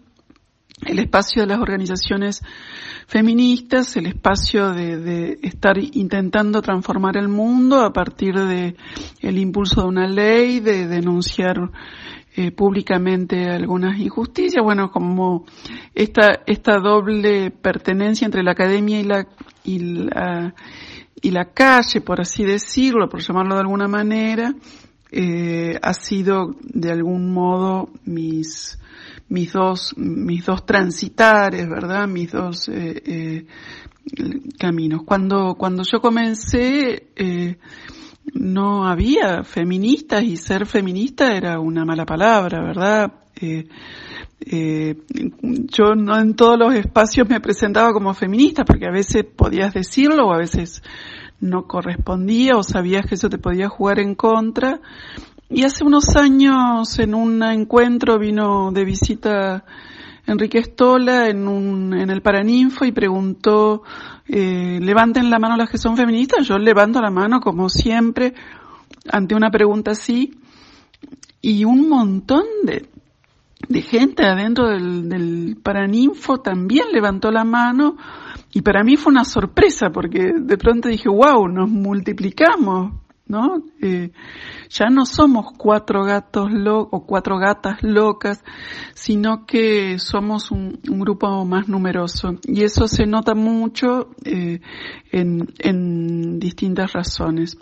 el 0.89 0.99
espacio 0.99 1.43
de 1.43 1.49
las 1.49 1.61
organizaciones 1.61 2.43
feministas, 3.07 3.97
el 3.97 4.07
espacio 4.07 4.73
de, 4.73 4.97
de, 4.99 5.39
estar 5.43 5.77
intentando 5.79 6.61
transformar 6.63 7.17
el 7.17 7.29
mundo 7.29 7.81
a 7.81 7.93
partir 7.93 8.35
de 8.35 8.75
el 9.21 9.39
impulso 9.39 9.83
de 9.83 9.89
una 9.89 10.07
ley, 10.07 10.61
de 10.61 10.87
denunciar 10.87 11.71
eh, 12.37 12.53
públicamente 12.53 13.51
algunas 13.51 13.99
injusticias, 13.99 14.63
bueno, 14.63 14.93
como 14.93 15.45
esta 15.93 16.43
esta 16.47 16.79
doble 16.79 17.51
pertenencia 17.51 18.27
entre 18.27 18.45
la 18.45 18.53
academia 18.53 19.01
y 19.01 19.03
la 19.03 19.27
y 19.65 19.79
la 19.81 20.55
y 21.21 21.33
la 21.33 21.47
calle, 21.47 22.01
por 22.01 22.21
así 22.21 22.45
decirlo, 22.45 23.09
por 23.09 23.23
llamarlo 23.23 23.57
de 23.57 23.61
alguna 23.63 23.89
manera, 23.89 24.55
eh, 25.11 25.81
ha 25.83 25.95
sido 25.95 26.55
de 26.63 26.93
algún 26.93 27.33
modo 27.33 27.89
mis 28.05 28.78
mis 29.29 29.53
dos 29.53 29.95
mis 29.97 30.45
dos 30.47 30.65
transitares 30.65 31.69
verdad 31.69 32.07
mis 32.07 32.33
dos 32.33 32.69
eh, 32.69 33.03
eh, 33.07 33.47
caminos. 34.59 35.03
Cuando 35.05 35.55
cuando 35.57 35.83
yo 35.83 36.01
comencé 36.01 37.11
eh, 37.17 37.59
no 38.35 38.87
había 38.87 39.45
feministas 39.45 40.23
y 40.23 40.37
ser 40.37 40.67
feminista 40.67 41.35
era 41.35 41.61
una 41.61 41.85
mala 41.85 42.05
palabra 42.05 42.63
verdad 42.63 43.13
eh, 43.41 43.69
eh, 44.41 44.97
yo 45.43 45.95
no 45.95 46.19
en 46.19 46.35
todos 46.35 46.59
los 46.59 46.75
espacios 46.75 47.29
me 47.29 47.41
presentaba 47.41 47.93
como 47.93 48.15
feminista 48.15 48.65
porque 48.65 48.87
a 48.87 48.91
veces 48.91 49.25
podías 49.25 49.75
decirlo 49.75 50.27
o 50.27 50.33
a 50.33 50.39
veces 50.39 50.83
no 51.41 51.67
correspondía 51.67 52.57
o 52.57 52.63
sabías 52.63 53.07
que 53.07 53.15
eso 53.15 53.29
te 53.29 53.39
podía 53.39 53.69
jugar 53.69 54.01
en 54.01 54.15
contra. 54.15 54.81
Y 55.51 55.65
hace 55.65 55.83
unos 55.83 56.15
años 56.15 56.99
en 56.99 57.15
un 57.15 57.43
encuentro 57.43 58.19
vino 58.19 58.71
de 58.71 58.85
visita 58.85 59.65
Enrique 60.27 60.59
Stola 60.63 61.31
en, 61.31 61.49
un, 61.49 61.95
en 61.95 62.11
el 62.11 62.21
Paraninfo 62.21 62.85
y 62.85 62.93
preguntó, 62.93 63.83
eh, 64.27 64.79
levanten 64.83 65.31
la 65.31 65.39
mano 65.39 65.57
las 65.57 65.71
que 65.71 65.79
son 65.79 65.97
feministas. 65.97 66.47
Yo 66.47 66.59
levanto 66.59 67.01
la 67.01 67.11
mano 67.11 67.41
como 67.41 67.71
siempre 67.71 68.35
ante 69.11 69.35
una 69.35 69.51
pregunta 69.51 69.93
así. 69.93 70.39
Y 71.41 71.65
un 71.65 71.89
montón 71.89 72.45
de, 72.65 72.87
de 73.69 73.81
gente 73.81 74.27
adentro 74.27 74.69
del, 74.69 75.09
del 75.09 75.57
Paraninfo 75.63 76.43
también 76.43 76.93
levantó 76.93 77.31
la 77.31 77.45
mano. 77.45 77.97
Y 78.53 78.61
para 78.61 78.85
mí 78.85 78.99
fue 78.99 79.13
una 79.13 79.25
sorpresa 79.25 79.89
porque 79.89 80.31
de 80.39 80.59
pronto 80.59 80.91
dije, 80.91 81.09
wow, 81.09 81.49
nos 81.49 81.71
multiplicamos, 81.71 82.93
¿no? 83.29 83.63
Eh, 83.81 84.11
ya 84.71 84.87
no 84.91 85.07
somos 85.07 85.53
cuatro 85.57 86.05
gatos 86.05 86.51
lo 86.53 86.81
o 86.81 87.07
cuatro 87.07 87.39
gatas 87.39 87.83
locas, 87.83 88.43
sino 88.95 89.47
que 89.47 89.99
somos 89.99 90.51
un, 90.51 90.81
un, 90.89 91.01
grupo 91.01 91.45
más 91.45 91.69
numeroso. 91.69 92.33
Y 92.45 92.63
eso 92.63 92.89
se 92.89 93.07
nota 93.07 93.35
mucho 93.35 94.11
eh, 94.25 94.61
en, 95.13 95.49
en 95.59 96.39
distintas 96.39 96.93
razones. 96.93 97.57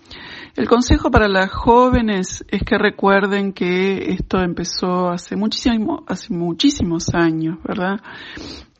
El 0.55 0.69
consejo 0.69 1.11
para 1.11 1.29
las 1.29 1.51
jóvenes 1.51 2.45
es 2.49 2.63
que 2.63 2.79
recuerden 2.79 3.53
que 3.53 4.13
esto 4.13 4.39
empezó 4.41 5.11
hace 5.11 5.37
muchísimo, 5.37 6.05
hace 6.07 6.33
muchísimos 6.33 7.15
años, 7.15 7.59
¿verdad? 7.63 8.01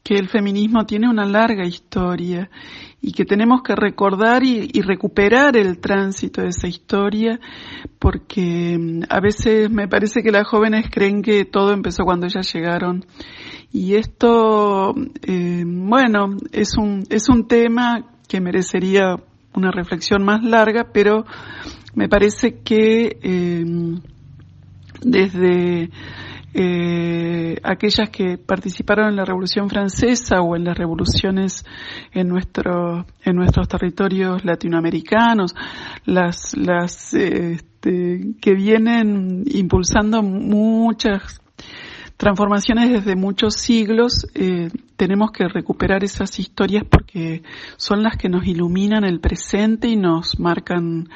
Que 0.07 0.15
el 0.15 0.29
feminismo 0.29 0.87
tiene 0.87 1.09
una 1.11 1.25
larga 1.25 1.67
historia 1.67 2.49
y 3.03 3.11
que 3.11 3.25
tenemos 3.25 3.63
que 3.65 3.75
recordar 3.75 4.45
y, 4.45 4.81
recuperar 4.81 5.57
el 5.57 5.81
tránsito 5.81 6.43
de 6.43 6.51
esa 6.51 6.69
historia 6.69 7.41
porque 7.99 8.79
mm, 8.79 9.03
a 9.09 9.19
veces 9.19 9.69
me 9.69 9.89
parece 9.89 10.23
que 10.23 10.31
las 10.31 10.47
jóvenes 10.47 10.87
creen 10.93 11.23
que 11.23 11.45
todo 11.45 11.73
empezó 11.73 12.05
cuando 12.05 12.27
ellas 12.27 12.53
llegaron. 12.55 13.05
Y 13.73 13.97
esto 13.97 14.95
eh, 15.27 15.65
bueno 15.67 16.37
es 16.53 16.77
un 16.79 17.03
es 17.11 17.29
un 17.29 17.49
tema 17.49 18.07
que 18.29 18.41
merecería 18.41 19.17
una 19.55 19.73
reflexión 19.73 20.25
más 20.25 20.45
larga 20.45 20.87
pero 20.93 21.27
me 21.97 22.09
parece 22.09 22.61
que 22.61 23.19
eh, 23.21 23.65
desde 25.03 25.91
eh, 26.55 27.57
aquellas 27.63 28.09
que 28.11 28.39
participaron 28.39 29.09
en 29.09 29.17
la 29.17 29.25
Revolución 29.25 29.69
Francesa 29.69 30.41
o 30.41 30.57
en 30.57 30.65
las 30.65 30.79
revoluciones 30.79 31.65
en 32.13 32.29
nuestro 32.29 33.05
en 33.23 33.37
nuestros 33.37 33.69
territorios 33.69 34.45
latinoamericanos, 34.45 35.55
las 36.05 36.57
las 36.57 37.13
este, 37.15 38.35
que 38.41 38.55
vienen 38.55 39.45
impulsando 39.47 40.23
muchas 40.23 41.41
transformaciones 42.17 42.91
desde 42.91 43.15
muchos 43.15 43.57
siglos, 43.57 44.27
eh, 44.35 44.71
tenemos 44.97 45.31
que 45.33 45.49
recuperar 45.49 46.03
esas 46.03 46.39
historias 46.39 46.85
porque 46.91 47.43
son 47.77 48.03
las 48.03 48.17
que 48.17 48.29
nos 48.29 48.47
iluminan 48.47 49.05
el 49.05 49.21
presente 49.21 49.89
y 49.89 49.97
nos 49.97 50.39
marcan 50.41 51.09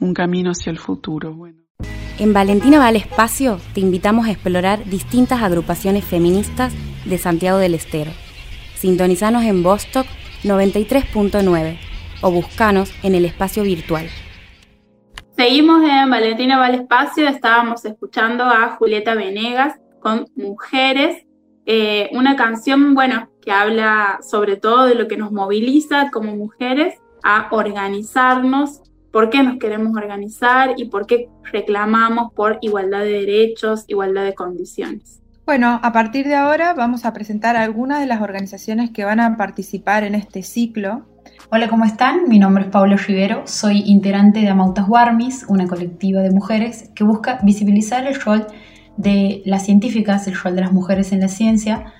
un 0.00 0.14
camino 0.14 0.50
hacia 0.50 0.70
el 0.70 0.78
futuro. 0.78 1.36
En 2.18 2.32
Valentina 2.32 2.78
va 2.78 2.88
espacio 2.88 3.60
te 3.74 3.80
invitamos 3.80 4.26
a 4.26 4.30
explorar 4.30 4.82
distintas 4.86 5.42
agrupaciones 5.42 6.02
feministas 6.02 6.72
de 7.04 7.18
Santiago 7.18 7.58
del 7.58 7.74
Estero. 7.74 8.10
Sintonizanos 8.74 9.44
en 9.44 9.62
Bostock 9.62 10.06
93.9 10.42 11.78
o 12.22 12.30
buscanos 12.30 12.90
en 13.02 13.16
el 13.16 13.26
espacio 13.26 13.64
virtual. 13.64 14.08
Seguimos 15.36 15.82
en 15.84 16.08
Valentina 16.08 16.56
va 16.56 16.66
al 16.66 16.76
espacio, 16.76 17.28
estábamos 17.28 17.84
escuchando 17.84 18.44
a 18.44 18.76
Julieta 18.76 19.14
Venegas 19.14 19.74
con 20.00 20.26
Mujeres, 20.36 21.26
eh, 21.66 22.08
una 22.12 22.34
canción, 22.34 22.94
bueno, 22.94 23.28
que 23.42 23.52
habla 23.52 24.20
sobre 24.26 24.56
todo 24.56 24.86
de 24.86 24.94
lo 24.94 25.06
que 25.06 25.18
nos 25.18 25.32
moviliza 25.32 26.10
como 26.10 26.34
mujeres 26.34 26.94
a 27.22 27.48
organizarnos 27.50 28.80
por 29.16 29.30
qué 29.30 29.42
nos 29.42 29.56
queremos 29.56 29.96
organizar 29.96 30.74
y 30.76 30.90
por 30.90 31.06
qué 31.06 31.30
reclamamos 31.50 32.34
por 32.34 32.58
igualdad 32.60 33.00
de 33.00 33.12
derechos, 33.12 33.86
igualdad 33.88 34.24
de 34.26 34.34
condiciones. 34.34 35.22
Bueno, 35.46 35.80
a 35.82 35.90
partir 35.90 36.26
de 36.26 36.34
ahora 36.34 36.74
vamos 36.74 37.06
a 37.06 37.14
presentar 37.14 37.56
algunas 37.56 38.00
de 38.00 38.04
las 38.04 38.20
organizaciones 38.20 38.90
que 38.90 39.06
van 39.06 39.18
a 39.20 39.38
participar 39.38 40.04
en 40.04 40.14
este 40.14 40.42
ciclo. 40.42 41.06
Hola, 41.50 41.68
¿cómo 41.68 41.86
están? 41.86 42.28
Mi 42.28 42.38
nombre 42.38 42.64
es 42.64 42.70
Paula 42.70 42.96
Rivero, 42.96 43.46
soy 43.46 43.84
integrante 43.86 44.40
de 44.40 44.50
Amautas 44.50 44.86
Warmis, 44.86 45.46
una 45.48 45.66
colectiva 45.66 46.20
de 46.20 46.30
mujeres 46.30 46.90
que 46.94 47.02
busca 47.02 47.38
visibilizar 47.42 48.06
el 48.06 48.20
rol 48.20 48.46
de 48.98 49.40
las 49.46 49.64
científicas, 49.64 50.28
el 50.28 50.34
rol 50.34 50.56
de 50.56 50.60
las 50.60 50.74
mujeres 50.74 51.12
en 51.12 51.20
la 51.20 51.28
ciencia 51.28 51.94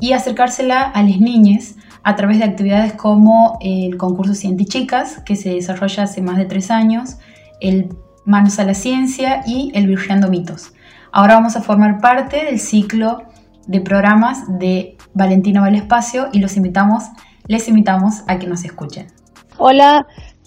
y 0.00 0.10
acercársela 0.10 0.82
a 0.82 1.04
las 1.04 1.20
niñas 1.20 1.76
a 2.08 2.16
través 2.16 2.38
de 2.38 2.44
actividades 2.44 2.94
como 2.94 3.58
el 3.60 3.98
concurso 3.98 4.34
Cientichicas, 4.34 5.20
que 5.26 5.36
se 5.36 5.50
desarrolla 5.50 6.04
hace 6.04 6.22
más 6.22 6.38
de 6.38 6.46
tres 6.46 6.70
años, 6.70 7.18
el 7.60 7.90
Manos 8.24 8.58
a 8.58 8.64
la 8.64 8.72
Ciencia 8.72 9.42
y 9.46 9.70
el 9.74 9.86
Virgeando 9.86 10.30
Mitos. 10.30 10.72
Ahora 11.12 11.34
vamos 11.34 11.54
a 11.56 11.60
formar 11.60 12.00
parte 12.00 12.46
del 12.46 12.60
ciclo 12.60 13.24
de 13.66 13.82
programas 13.82 14.58
de 14.58 14.96
Valentina 15.12 15.60
Valespacio 15.60 16.28
y 16.32 16.38
los 16.38 16.56
invitamos, 16.56 17.04
les 17.46 17.68
invitamos 17.68 18.22
a 18.26 18.38
que 18.38 18.46
nos 18.46 18.64
escuchen. 18.64 19.08
Hola, 19.58 20.06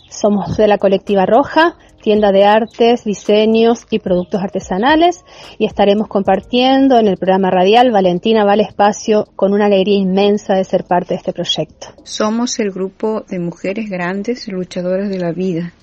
somos 0.10 0.58
de 0.58 0.68
la 0.68 0.80
colectiva 0.80 1.28
Roja, 1.28 1.76
tienda 2.02 2.32
de 2.32 2.44
artes, 2.44 3.04
diseños 3.04 3.86
y 3.90 4.00
productos 4.00 4.42
artesanales 4.42 5.24
y 5.58 5.66
estaremos 5.66 6.08
compartiendo 6.08 6.98
en 7.00 7.08
el 7.08 7.18
programa 7.18 7.50
radial 7.50 7.92
Valentina 7.92 8.44
Vale 8.44 8.64
Espacio 8.64 9.28
con 9.36 9.54
una 9.54 9.66
alegría 9.66 9.98
inmensa 9.98 10.56
de 10.56 10.64
ser 10.64 10.84
parte 10.84 11.14
de 11.14 11.20
este 11.20 11.34
proyecto. 11.34 11.88
Somos 12.04 12.60
el 12.60 12.72
grupo 12.72 13.22
de 13.22 13.40
mujeres 13.40 13.90
grandes 13.90 14.48
luchadoras 14.48 15.10
de 15.10 15.20
la 15.20 15.32
vida. 15.32 15.74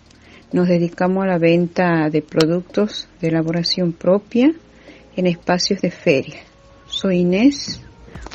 Nos 0.52 0.68
dedicamos 0.68 1.25
a 1.25 1.28
la 1.28 1.38
venta 1.38 2.08
de 2.10 2.22
productos 2.22 3.08
de 3.20 3.28
elaboración 3.28 3.92
propia 3.92 4.52
en 5.16 5.26
espacios 5.26 5.80
de 5.80 5.90
feria. 5.90 6.40
Soy 6.87 7.18
Inés, 7.18 7.82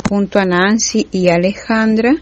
junto 0.08 0.40
a 0.40 0.46
Nancy 0.46 1.08
y 1.12 1.30
Alejandra, 1.30 2.14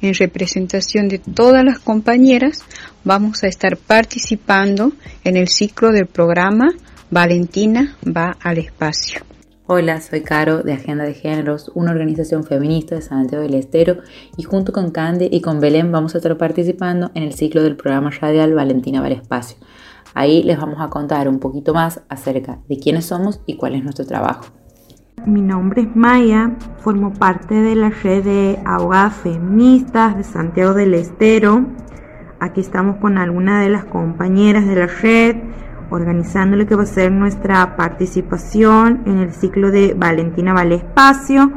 en 0.00 0.14
representación 0.14 1.08
de 1.08 1.18
todas 1.18 1.64
las 1.64 1.78
compañeras, 1.78 2.64
vamos 3.04 3.42
a 3.44 3.46
estar 3.46 3.76
participando 3.76 4.92
en 5.24 5.36
el 5.36 5.48
ciclo 5.48 5.92
del 5.92 6.06
programa 6.06 6.70
Valentina 7.10 7.96
va 8.04 8.36
al 8.42 8.58
espacio. 8.58 9.22
Hola, 9.66 10.00
soy 10.00 10.22
Caro 10.22 10.62
de 10.62 10.72
Agenda 10.72 11.04
de 11.04 11.14
Géneros, 11.14 11.70
una 11.74 11.90
organización 11.90 12.44
feminista 12.44 12.94
de 12.94 13.02
Santiago 13.02 13.42
del 13.42 13.54
Estero 13.54 13.98
y 14.36 14.42
junto 14.42 14.72
con 14.72 14.90
Cande 14.90 15.28
y 15.30 15.40
con 15.40 15.60
Belén 15.60 15.92
vamos 15.92 16.14
a 16.14 16.18
estar 16.18 16.36
participando 16.38 17.10
en 17.14 17.22
el 17.22 17.34
ciclo 17.34 17.62
del 17.62 17.76
programa 17.76 18.10
radial 18.10 18.54
Valentina 18.54 19.00
va 19.00 19.06
al 19.06 19.12
espacio. 19.12 19.58
Ahí 20.14 20.42
les 20.42 20.58
vamos 20.58 20.80
a 20.80 20.88
contar 20.88 21.28
un 21.28 21.38
poquito 21.38 21.74
más 21.74 22.00
acerca 22.08 22.60
de 22.68 22.78
quiénes 22.78 23.06
somos 23.06 23.40
y 23.46 23.56
cuál 23.56 23.74
es 23.74 23.84
nuestro 23.84 24.06
trabajo. 24.06 24.57
Mi 25.26 25.42
nombre 25.42 25.82
es 25.82 25.96
Maya, 25.96 26.52
formo 26.78 27.12
parte 27.12 27.54
de 27.54 27.74
la 27.74 27.90
red 27.90 28.24
de 28.24 28.58
abogadas 28.64 29.14
feministas 29.14 30.16
de 30.16 30.24
Santiago 30.24 30.74
del 30.74 30.94
Estero. 30.94 31.66
Aquí 32.40 32.60
estamos 32.60 32.96
con 32.96 33.18
algunas 33.18 33.62
de 33.62 33.70
las 33.70 33.84
compañeras 33.84 34.66
de 34.66 34.76
la 34.76 34.86
red 34.86 35.36
organizando 35.90 36.56
lo 36.56 36.66
que 36.66 36.76
va 36.76 36.82
a 36.82 36.86
ser 36.86 37.10
nuestra 37.12 37.76
participación 37.76 39.02
en 39.06 39.18
el 39.18 39.32
ciclo 39.32 39.70
de 39.70 39.94
Valentina 39.94 40.52
Vale 40.52 40.76
Espacio, 40.76 41.50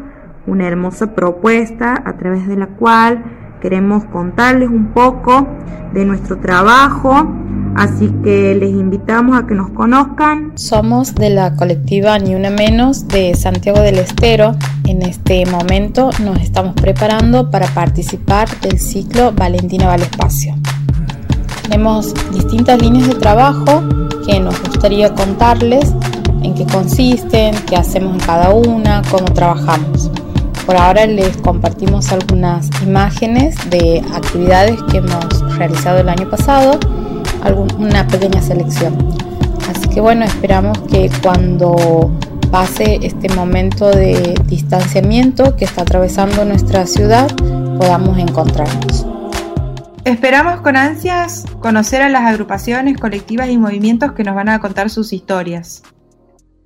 una 0.47 0.67
hermosa 0.67 1.13
propuesta 1.13 2.01
a 2.05 2.13
través 2.13 2.47
de 2.47 2.55
la 2.55 2.67
cual 2.67 3.23
queremos 3.61 4.05
contarles 4.05 4.69
un 4.69 4.87
poco 4.87 5.47
de 5.93 6.05
nuestro 6.05 6.37
trabajo 6.37 7.27
Así 7.75 8.11
que 8.23 8.53
les 8.55 8.69
invitamos 8.71 9.37
a 9.37 9.47
que 9.47 9.55
nos 9.55 9.69
conozcan. 9.71 10.51
Somos 10.55 11.15
de 11.15 11.29
la 11.29 11.55
colectiva 11.55 12.19
Ni 12.19 12.35
Una 12.35 12.49
Menos 12.49 13.07
de 13.07 13.33
Santiago 13.33 13.79
del 13.79 13.97
Estero. 13.97 14.55
En 14.85 15.01
este 15.01 15.45
momento 15.45 16.09
nos 16.23 16.39
estamos 16.41 16.73
preparando 16.73 17.49
para 17.49 17.67
participar 17.67 18.49
del 18.59 18.77
ciclo 18.77 19.31
Valentina 19.31 19.87
Vale 19.87 20.03
Espacio. 20.03 20.53
Tenemos 21.63 22.13
distintas 22.33 22.81
líneas 22.81 23.07
de 23.07 23.15
trabajo 23.15 23.83
que 24.25 24.39
nos 24.39 24.61
gustaría 24.61 25.13
contarles 25.13 25.93
en 26.43 26.53
qué 26.53 26.65
consisten, 26.65 27.55
qué 27.67 27.77
hacemos 27.77 28.13
en 28.13 28.19
cada 28.19 28.49
una, 28.53 29.01
cómo 29.09 29.25
trabajamos. 29.25 30.11
Por 30.65 30.75
ahora 30.75 31.05
les 31.05 31.37
compartimos 31.37 32.11
algunas 32.11 32.69
imágenes 32.83 33.55
de 33.69 34.03
actividades 34.13 34.81
que 34.91 34.97
hemos 34.97 35.57
realizado 35.57 35.99
el 35.99 36.09
año 36.09 36.29
pasado 36.29 36.77
una 37.77 38.07
pequeña 38.07 38.41
selección. 38.41 38.97
Así 39.69 39.87
que 39.89 40.01
bueno, 40.01 40.25
esperamos 40.25 40.77
que 40.89 41.09
cuando 41.21 42.11
pase 42.51 42.99
este 43.01 43.29
momento 43.29 43.89
de 43.89 44.35
distanciamiento 44.45 45.55
que 45.55 45.65
está 45.65 45.83
atravesando 45.83 46.43
nuestra 46.45 46.85
ciudad, 46.85 47.27
podamos 47.77 48.17
encontrarnos. 48.17 49.05
Esperamos 50.03 50.61
con 50.61 50.75
ansias 50.75 51.45
conocer 51.59 52.01
a 52.01 52.09
las 52.09 52.23
agrupaciones, 52.23 52.97
colectivas 52.97 53.49
y 53.49 53.57
movimientos 53.57 54.13
que 54.13 54.23
nos 54.23 54.35
van 54.35 54.49
a 54.49 54.59
contar 54.59 54.89
sus 54.89 55.13
historias. 55.13 55.83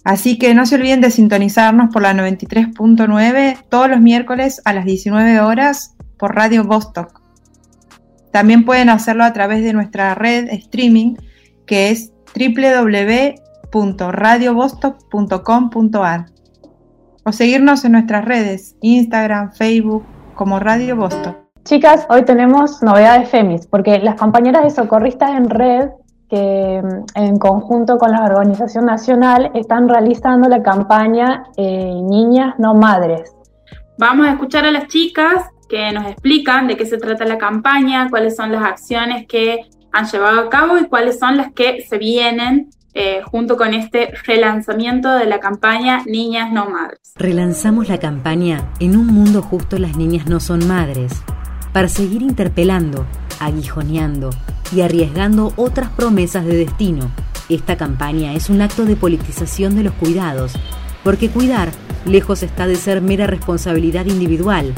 Así 0.05 0.37
que 0.37 0.53
no 0.53 0.65
se 0.65 0.75
olviden 0.75 1.01
de 1.01 1.11
sintonizarnos 1.11 1.91
por 1.91 2.01
la 2.01 2.13
93.9 2.13 3.57
todos 3.69 3.89
los 3.89 3.99
miércoles 3.99 4.61
a 4.63 4.73
las 4.73 4.85
19 4.85 5.39
horas 5.41 5.95
por 6.17 6.35
Radio 6.35 6.63
Vostok. 6.63 7.24
También 8.35 8.65
pueden 8.65 8.89
hacerlo 8.89 9.23
a 9.23 9.31
través 9.31 9.63
de 9.63 9.71
nuestra 9.71 10.13
red 10.13 10.49
streaming 10.49 11.15
que 11.65 11.89
es 11.89 12.11
www.radiobostock.com.ar 13.71 16.25
o 17.23 17.31
seguirnos 17.31 17.85
en 17.85 17.93
nuestras 17.93 18.25
redes 18.25 18.75
Instagram, 18.81 19.53
Facebook 19.53 20.03
como 20.33 20.59
Radio 20.59 20.97
Bostock. 20.97 21.37
Chicas, 21.63 22.05
hoy 22.09 22.25
tenemos 22.25 22.83
novedades 22.83 23.29
FEMIS, 23.29 23.67
porque 23.67 23.99
las 23.99 24.15
compañeras 24.15 24.65
de 24.65 24.71
socorristas 24.71 25.29
en 25.29 25.49
red, 25.49 25.91
que 26.29 26.83
mm, 26.83 27.05
en 27.17 27.39
conjunto 27.39 27.97
con 27.97 28.11
la 28.11 28.25
Organización 28.25 28.85
Nacional 28.85 29.49
están 29.53 29.87
realizando 29.87 30.49
la 30.49 30.61
campaña 30.61 31.45
eh, 31.55 32.01
Niñas 32.03 32.55
no 32.59 32.73
Madres. 32.73 33.33
Vamos 33.97 34.27
a 34.27 34.31
escuchar 34.31 34.65
a 34.65 34.71
las 34.71 34.87
chicas 34.87 35.45
que 35.67 35.91
nos 35.91 36.05
explican 36.05 36.67
de 36.67 36.77
qué 36.77 36.85
se 36.85 36.97
trata 36.97 37.25
la 37.25 37.37
campaña, 37.37 38.09
cuáles 38.09 38.35
son 38.35 38.51
las 38.51 38.63
acciones 38.63 39.27
que 39.27 39.65
han 39.91 40.05
llevado 40.07 40.41
a 40.41 40.49
cabo 40.49 40.77
y 40.77 40.85
cuáles 40.85 41.19
son 41.19 41.37
las 41.37 41.53
que 41.53 41.81
se 41.87 41.97
vienen 41.97 42.69
eh, 42.93 43.21
junto 43.25 43.57
con 43.57 43.73
este 43.73 44.13
relanzamiento 44.25 45.13
de 45.15 45.25
la 45.25 45.41
campaña 45.41 46.03
Niñas 46.05 46.51
no 46.51 46.69
Madres. 46.69 46.99
Relanzamos 47.15 47.89
la 47.89 47.97
campaña 47.97 48.71
En 48.79 48.95
un 48.95 49.07
mundo 49.07 49.41
justo 49.41 49.77
las 49.77 49.97
niñas 49.97 50.27
no 50.27 50.39
son 50.39 50.65
madres, 50.65 51.11
para 51.73 51.89
seguir 51.89 52.21
interpelando, 52.21 53.05
aguijoneando 53.41 54.29
y 54.73 54.79
arriesgando 54.79 55.51
otras 55.57 55.89
promesas 55.89 56.45
de 56.45 56.55
destino. 56.55 57.11
Esta 57.49 57.75
campaña 57.75 58.33
es 58.33 58.49
un 58.49 58.61
acto 58.61 58.85
de 58.85 58.95
politización 58.95 59.75
de 59.75 59.83
los 59.83 59.93
cuidados, 59.95 60.53
porque 61.03 61.29
cuidar 61.29 61.69
lejos 62.05 62.43
está 62.43 62.65
de 62.65 62.75
ser 62.75 63.01
mera 63.01 63.27
responsabilidad 63.27 64.05
individual, 64.05 64.73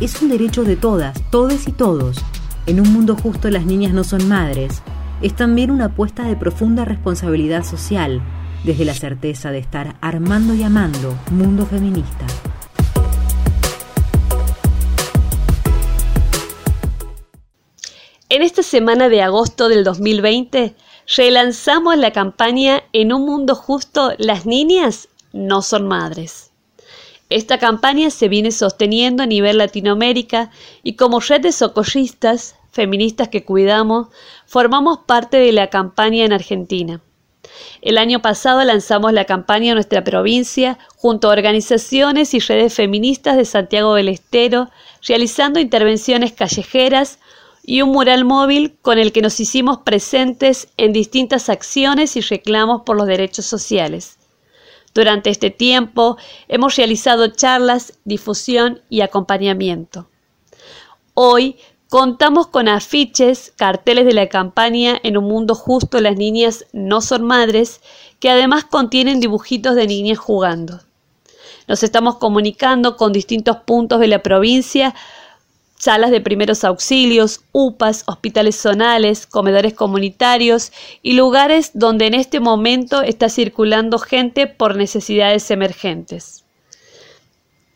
es 0.00 0.20
un 0.20 0.28
derecho 0.28 0.62
de 0.64 0.76
todas, 0.76 1.18
todes 1.30 1.68
y 1.68 1.72
todos. 1.72 2.18
En 2.66 2.80
un 2.80 2.92
mundo 2.92 3.16
justo 3.16 3.48
las 3.50 3.64
niñas 3.64 3.92
no 3.92 4.04
son 4.04 4.28
madres. 4.28 4.82
Es 5.22 5.34
también 5.34 5.70
una 5.70 5.86
apuesta 5.86 6.24
de 6.24 6.36
profunda 6.36 6.84
responsabilidad 6.84 7.64
social, 7.64 8.20
desde 8.64 8.84
la 8.84 8.92
certeza 8.92 9.50
de 9.50 9.58
estar 9.58 9.96
armando 10.02 10.54
y 10.54 10.62
amando 10.62 11.16
mundo 11.30 11.64
feminista. 11.64 12.26
En 18.28 18.42
esta 18.42 18.62
semana 18.62 19.08
de 19.08 19.22
agosto 19.22 19.68
del 19.68 19.82
2020, 19.84 20.74
relanzamos 21.16 21.96
la 21.96 22.10
campaña 22.12 22.82
En 22.92 23.12
un 23.12 23.24
mundo 23.24 23.54
justo, 23.54 24.12
las 24.18 24.44
niñas 24.44 25.08
no 25.32 25.62
son 25.62 25.88
madres. 25.88 26.50
Esta 27.28 27.58
campaña 27.58 28.10
se 28.10 28.28
viene 28.28 28.52
sosteniendo 28.52 29.24
a 29.24 29.26
nivel 29.26 29.58
Latinoamérica 29.58 30.50
y 30.84 30.94
como 30.94 31.18
red 31.18 31.40
de 31.40 31.50
socorristas, 31.50 32.54
feministas 32.70 33.28
que 33.28 33.44
cuidamos, 33.44 34.08
formamos 34.46 34.98
parte 35.06 35.38
de 35.38 35.50
la 35.50 35.68
campaña 35.68 36.24
en 36.24 36.32
Argentina. 36.32 37.00
El 37.82 37.98
año 37.98 38.22
pasado 38.22 38.62
lanzamos 38.62 39.12
la 39.12 39.24
campaña 39.24 39.68
en 39.68 39.74
nuestra 39.74 40.04
provincia 40.04 40.78
junto 40.96 41.28
a 41.28 41.32
organizaciones 41.32 42.32
y 42.34 42.38
redes 42.38 42.74
feministas 42.74 43.36
de 43.36 43.44
Santiago 43.44 43.94
del 43.94 44.08
Estero, 44.08 44.70
realizando 45.06 45.58
intervenciones 45.58 46.32
callejeras 46.32 47.18
y 47.64 47.82
un 47.82 47.90
mural 47.90 48.24
móvil 48.24 48.76
con 48.82 48.98
el 48.98 49.10
que 49.12 49.22
nos 49.22 49.40
hicimos 49.40 49.78
presentes 49.78 50.68
en 50.76 50.92
distintas 50.92 51.48
acciones 51.48 52.16
y 52.16 52.20
reclamos 52.20 52.82
por 52.82 52.96
los 52.96 53.06
derechos 53.08 53.46
sociales. 53.46 54.18
Durante 54.96 55.28
este 55.28 55.50
tiempo 55.50 56.16
hemos 56.48 56.74
realizado 56.76 57.26
charlas, 57.28 57.98
difusión 58.06 58.80
y 58.88 59.02
acompañamiento. 59.02 60.08
Hoy 61.12 61.56
contamos 61.90 62.46
con 62.46 62.66
afiches, 62.66 63.52
carteles 63.56 64.06
de 64.06 64.14
la 64.14 64.30
campaña 64.30 64.98
En 65.02 65.18
un 65.18 65.24
mundo 65.24 65.54
justo 65.54 66.00
las 66.00 66.16
niñas 66.16 66.64
no 66.72 67.02
son 67.02 67.24
madres, 67.24 67.82
que 68.20 68.30
además 68.30 68.64
contienen 68.64 69.20
dibujitos 69.20 69.74
de 69.74 69.86
niñas 69.86 70.16
jugando. 70.16 70.80
Nos 71.68 71.82
estamos 71.82 72.16
comunicando 72.16 72.96
con 72.96 73.12
distintos 73.12 73.58
puntos 73.66 74.00
de 74.00 74.08
la 74.08 74.22
provincia 74.22 74.94
salas 75.78 76.10
de 76.10 76.20
primeros 76.20 76.64
auxilios, 76.64 77.42
UPAs, 77.52 78.04
hospitales 78.06 78.56
zonales, 78.56 79.26
comedores 79.26 79.74
comunitarios 79.74 80.72
y 81.02 81.12
lugares 81.12 81.70
donde 81.74 82.06
en 82.06 82.14
este 82.14 82.40
momento 82.40 83.02
está 83.02 83.28
circulando 83.28 83.98
gente 83.98 84.46
por 84.46 84.76
necesidades 84.76 85.50
emergentes. 85.50 86.44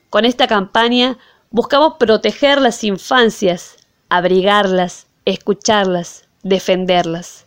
Con 0.09 0.25
esta 0.25 0.47
campaña 0.47 1.19
buscamos 1.51 1.95
proteger 1.99 2.61
las 2.61 2.83
infancias, 2.85 3.77
abrigarlas, 4.09 5.07
escucharlas, 5.25 6.25
defenderlas. 6.43 7.47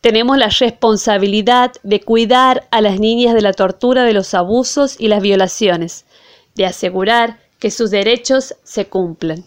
Tenemos 0.00 0.38
la 0.38 0.48
responsabilidad 0.48 1.72
de 1.82 2.00
cuidar 2.00 2.66
a 2.70 2.80
las 2.80 2.98
niñas 2.98 3.34
de 3.34 3.42
la 3.42 3.52
tortura, 3.52 4.04
de 4.04 4.14
los 4.14 4.32
abusos 4.32 4.96
y 4.98 5.08
las 5.08 5.20
violaciones, 5.20 6.06
de 6.54 6.64
asegurar 6.64 7.38
que 7.58 7.70
sus 7.70 7.90
derechos 7.90 8.54
se 8.64 8.86
cumplan. 8.86 9.44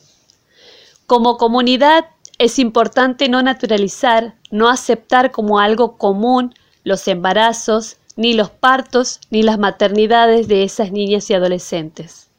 Como 1.06 1.36
comunidad 1.38 2.06
es 2.38 2.60
importante 2.60 3.28
no 3.28 3.44
naturalizar, 3.44 4.36
no 4.52 4.70
aceptar 4.70 5.32
como 5.32 5.60
algo 5.60 5.98
común 5.98 6.56
los 6.86 7.10
embarazos, 7.10 7.98
ni 8.16 8.34
los 8.34 8.50
partos, 8.50 9.20
ni 9.30 9.44
las 9.44 9.60
maternidades 9.60 10.48
de 10.48 10.64
esas 10.64 10.94
niñas 10.94 11.30
y 11.30 11.34
adolescentes. 11.34 12.30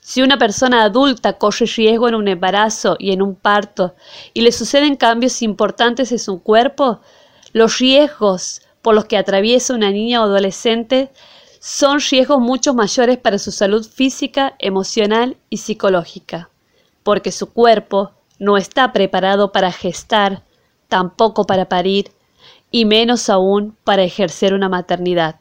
Si 0.00 0.20
una 0.20 0.36
persona 0.36 0.82
adulta 0.82 1.38
corre 1.38 1.64
riesgo 1.64 2.08
en 2.08 2.16
un 2.16 2.28
embarazo 2.28 2.96
y 2.98 3.12
en 3.12 3.22
un 3.22 3.34
parto 3.34 3.94
y 4.34 4.42
le 4.42 4.52
suceden 4.52 4.96
cambios 4.96 5.40
importantes 5.40 6.12
en 6.12 6.18
su 6.18 6.42
cuerpo, 6.42 7.00
los 7.54 7.78
riesgos 7.78 8.60
por 8.82 8.94
los 8.94 9.06
que 9.06 9.16
atraviesa 9.16 9.74
una 9.74 9.90
niña 9.90 10.20
o 10.20 10.24
adolescente 10.24 11.10
son 11.60 11.98
riesgos 11.98 12.40
mucho 12.40 12.74
mayores 12.74 13.16
para 13.16 13.38
su 13.38 13.52
salud 13.52 13.86
física, 13.86 14.54
emocional 14.58 15.38
y 15.48 15.56
psicológica 15.56 16.50
porque 17.06 17.30
su 17.30 17.52
cuerpo 17.52 18.10
no 18.40 18.56
está 18.56 18.92
preparado 18.92 19.52
para 19.52 19.70
gestar, 19.70 20.42
tampoco 20.88 21.44
para 21.44 21.68
parir, 21.68 22.10
y 22.72 22.84
menos 22.84 23.30
aún 23.30 23.76
para 23.84 24.02
ejercer 24.02 24.52
una 24.52 24.68
maternidad. 24.68 25.36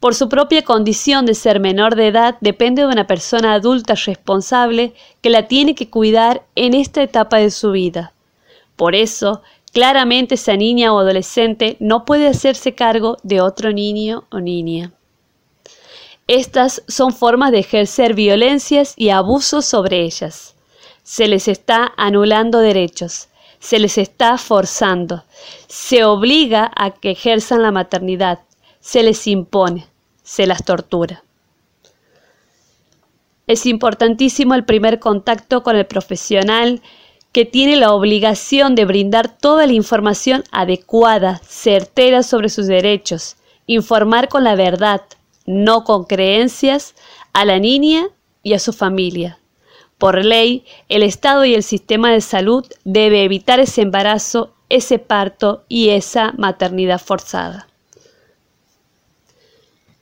Por 0.00 0.16
su 0.16 0.28
propia 0.28 0.62
condición 0.62 1.24
de 1.24 1.34
ser 1.34 1.60
menor 1.60 1.94
de 1.94 2.08
edad, 2.08 2.36
depende 2.40 2.82
de 2.82 2.88
una 2.88 3.06
persona 3.06 3.54
adulta 3.54 3.94
responsable 3.94 4.92
que 5.20 5.30
la 5.30 5.46
tiene 5.46 5.76
que 5.76 5.88
cuidar 5.88 6.42
en 6.56 6.74
esta 6.74 7.00
etapa 7.00 7.36
de 7.36 7.52
su 7.52 7.70
vida. 7.70 8.12
Por 8.74 8.96
eso, 8.96 9.40
claramente 9.72 10.34
esa 10.34 10.56
niña 10.56 10.92
o 10.92 10.98
adolescente 10.98 11.76
no 11.78 12.04
puede 12.04 12.26
hacerse 12.26 12.74
cargo 12.74 13.18
de 13.22 13.40
otro 13.40 13.70
niño 13.70 14.24
o 14.32 14.40
niña. 14.40 14.90
Estas 16.26 16.82
son 16.88 17.12
formas 17.12 17.52
de 17.52 17.60
ejercer 17.60 18.14
violencias 18.14 18.94
y 18.96 19.10
abusos 19.10 19.64
sobre 19.64 20.00
ellas 20.00 20.51
se 21.02 21.28
les 21.28 21.48
está 21.48 21.92
anulando 21.96 22.58
derechos, 22.58 23.28
se 23.58 23.78
les 23.78 23.98
está 23.98 24.38
forzando, 24.38 25.24
se 25.68 26.04
obliga 26.04 26.70
a 26.74 26.90
que 26.90 27.12
ejerzan 27.12 27.62
la 27.62 27.70
maternidad, 27.70 28.40
se 28.80 29.02
les 29.02 29.26
impone, 29.26 29.86
se 30.22 30.46
las 30.46 30.64
tortura. 30.64 31.22
Es 33.46 33.66
importantísimo 33.66 34.54
el 34.54 34.64
primer 34.64 34.98
contacto 34.98 35.62
con 35.62 35.76
el 35.76 35.86
profesional 35.86 36.80
que 37.32 37.44
tiene 37.44 37.76
la 37.76 37.92
obligación 37.92 38.74
de 38.74 38.84
brindar 38.84 39.36
toda 39.38 39.66
la 39.66 39.72
información 39.72 40.44
adecuada, 40.52 41.40
certera 41.46 42.22
sobre 42.22 42.48
sus 42.48 42.66
derechos, 42.66 43.36
informar 43.66 44.28
con 44.28 44.44
la 44.44 44.54
verdad, 44.54 45.02
no 45.46 45.84
con 45.84 46.04
creencias, 46.04 46.94
a 47.32 47.44
la 47.44 47.58
niña 47.58 48.06
y 48.42 48.52
a 48.52 48.58
su 48.58 48.72
familia. 48.72 49.38
Por 50.02 50.24
ley, 50.24 50.64
el 50.88 51.04
Estado 51.04 51.44
y 51.44 51.54
el 51.54 51.62
sistema 51.62 52.10
de 52.10 52.20
salud 52.20 52.66
debe 52.82 53.22
evitar 53.22 53.60
ese 53.60 53.82
embarazo, 53.82 54.52
ese 54.68 54.98
parto 54.98 55.62
y 55.68 55.90
esa 55.90 56.32
maternidad 56.36 57.00
forzada. 57.00 57.68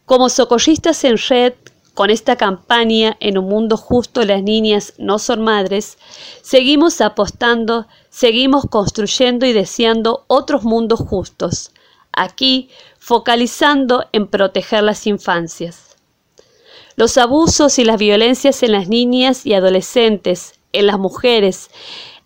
Como 0.06 0.30
socorristas 0.30 1.04
en 1.04 1.18
red, 1.28 1.52
con 1.92 2.08
esta 2.08 2.36
campaña 2.36 3.18
En 3.20 3.36
un 3.36 3.44
mundo 3.50 3.76
justo 3.76 4.24
las 4.24 4.42
niñas 4.42 4.94
no 4.96 5.18
son 5.18 5.42
madres, 5.42 5.98
seguimos 6.40 7.02
apostando, 7.02 7.86
seguimos 8.08 8.64
construyendo 8.70 9.44
y 9.44 9.52
deseando 9.52 10.24
otros 10.28 10.62
mundos 10.62 11.00
justos, 11.00 11.72
aquí 12.10 12.70
focalizando 12.98 14.06
en 14.12 14.28
proteger 14.28 14.82
las 14.82 15.06
infancias. 15.06 15.89
Los 17.00 17.16
abusos 17.16 17.78
y 17.78 17.84
las 17.84 17.98
violencias 17.98 18.62
en 18.62 18.72
las 18.72 18.88
niñas 18.88 19.46
y 19.46 19.54
adolescentes, 19.54 20.60
en 20.74 20.86
las 20.86 20.98
mujeres, 20.98 21.70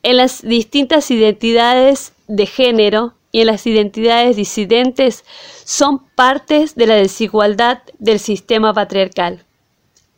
en 0.02 0.16
las 0.16 0.42
distintas 0.42 1.12
identidades 1.12 2.12
de 2.26 2.44
género 2.46 3.14
y 3.30 3.42
en 3.42 3.46
las 3.46 3.68
identidades 3.68 4.34
disidentes 4.34 5.24
son 5.64 6.00
partes 6.16 6.74
de 6.74 6.88
la 6.88 6.96
desigualdad 6.96 7.82
del 8.00 8.18
sistema 8.18 8.74
patriarcal, 8.74 9.44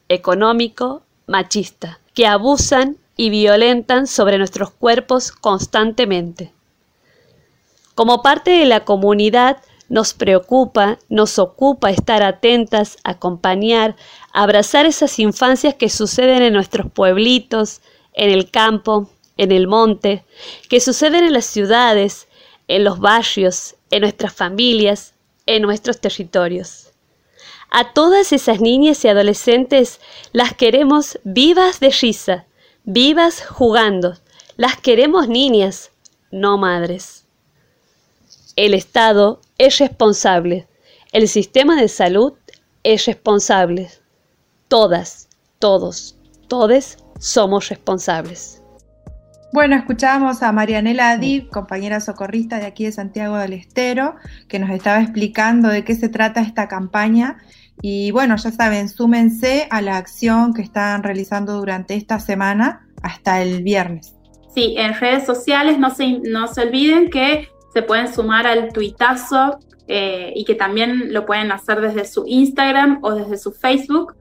económico, 0.09 1.03
machista, 1.27 2.01
que 2.15 2.27
abusan 2.27 2.97
y 3.15 3.29
violentan 3.29 4.07
sobre 4.07 4.39
nuestros 4.39 4.71
cuerpos 4.71 5.33
constantemente. 5.33 6.51
Como 7.95 8.23
parte 8.23 8.53
de 8.53 8.65
la 8.65 8.87
comunidad, 8.87 9.59
nos 9.89 10.15
preocupa, 10.15 10.99
nos 11.09 11.39
ocupa 11.39 11.91
estar 11.91 12.23
atentas, 12.23 12.99
acompañar, 13.05 13.97
abrazar 14.33 14.87
esas 14.87 15.19
infancias 15.19 15.75
que 15.75 15.89
suceden 15.89 16.43
en 16.43 16.53
nuestros 16.53 16.91
pueblitos, 16.91 17.81
en 18.13 18.31
el 18.31 18.51
campo, 18.51 19.09
en 19.37 19.53
el 19.53 19.67
monte, 19.67 20.25
que 20.69 20.81
suceden 20.81 21.25
en 21.25 21.33
las 21.33 21.45
ciudades, 21.45 22.29
en 22.69 22.85
los 22.85 22.99
barrios, 22.99 23.77
en 23.91 24.01
nuestras 24.01 24.35
familias, 24.35 25.15
en 25.47 25.63
nuestros 25.63 26.01
territorios. 26.01 26.93
A 27.71 27.93
todas 27.93 28.33
esas 28.33 28.61
niñas 28.61 29.05
y 29.05 29.09
adolescentes 29.09 30.01
las 30.33 30.55
queremos 30.55 31.19
vivas 31.25 31.81
de 31.81 31.91
risa, 31.91 32.47
vivas 32.85 33.45
jugando, 33.45 34.15
las 34.57 34.77
queremos 34.81 35.29
niñas, 35.29 35.91
no 36.31 36.57
madres. 36.59 37.26
El 38.57 38.73
Estado 38.73 39.43
es 39.59 39.79
responsable. 39.81 40.67
El 41.13 41.29
sistema 41.29 41.77
de 41.77 41.89
salud 41.89 42.33
es 42.85 43.05
responsable. 43.05 43.91
Todas, 44.69 45.29
todos, 45.59 46.19
todes 46.49 46.97
somos 47.19 47.69
responsables. 47.69 48.63
Bueno, 49.53 49.77
escuchábamos 49.77 50.43
a 50.43 50.53
Marianela 50.53 51.11
Adib, 51.11 51.51
compañera 51.51 52.01
socorrista 52.01 52.59
de 52.59 52.65
aquí 52.65 52.87
de 52.87 52.93
Santiago 52.93 53.37
del 53.37 53.53
Estero, 53.53 54.17
que 54.49 54.59
nos 54.59 54.71
estaba 54.71 55.03
explicando 55.03 55.69
de 55.69 55.85
qué 55.85 55.95
se 55.95 56.09
trata 56.09 56.41
esta 56.41 56.67
campaña. 56.67 57.37
Y 57.83 58.11
bueno, 58.11 58.37
ya 58.37 58.53
saben, 58.53 58.89
súmense 58.89 59.67
a 59.69 59.83
la 59.83 59.99
acción 59.99 60.55
que 60.55 60.63
están 60.63 61.03
realizando 61.03 61.59
durante 61.59 61.95
esta 61.95 62.21
semana 62.21 62.89
hasta 63.03 63.43
el 63.43 63.63
viernes. 63.63 64.15
Sí, 64.55 64.77
en 64.79 64.95
redes 64.95 65.27
sociales 65.27 65.79
no 65.79 65.91
se, 65.91 66.21
no 66.25 66.49
se 66.49 66.63
olviden 66.63 67.11
que 67.11 67.51
se 67.77 67.83
pueden 67.83 68.11
sumar 68.11 68.47
al 68.47 68.73
tuitazo 68.73 69.59
eh, 69.87 70.33
y 70.35 70.47
que 70.47 70.55
también 70.55 71.13
lo 71.13 71.27
pueden 71.27 71.53
hacer 71.53 71.83
desde 71.83 72.07
su 72.07 72.25
Instagram 72.27 73.01
o 73.03 73.15
desde 73.15 73.37
su 73.37 73.53
Facebook. 73.53 74.15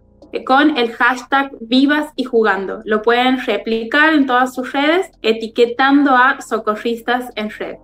con 0.45 0.75
el 0.75 0.91
hashtag 0.91 1.51
vivas 1.61 2.11
y 2.17 2.25
jugando. 2.25 2.81
Lo 2.83 3.01
pueden 3.01 3.39
replicar 3.39 4.13
en 4.13 4.25
todas 4.25 4.53
sus 4.53 4.73
redes 4.73 5.09
etiquetando 5.21 6.11
a 6.11 6.41
socorristas 6.41 7.31
en 7.37 7.49
red. 7.49 7.77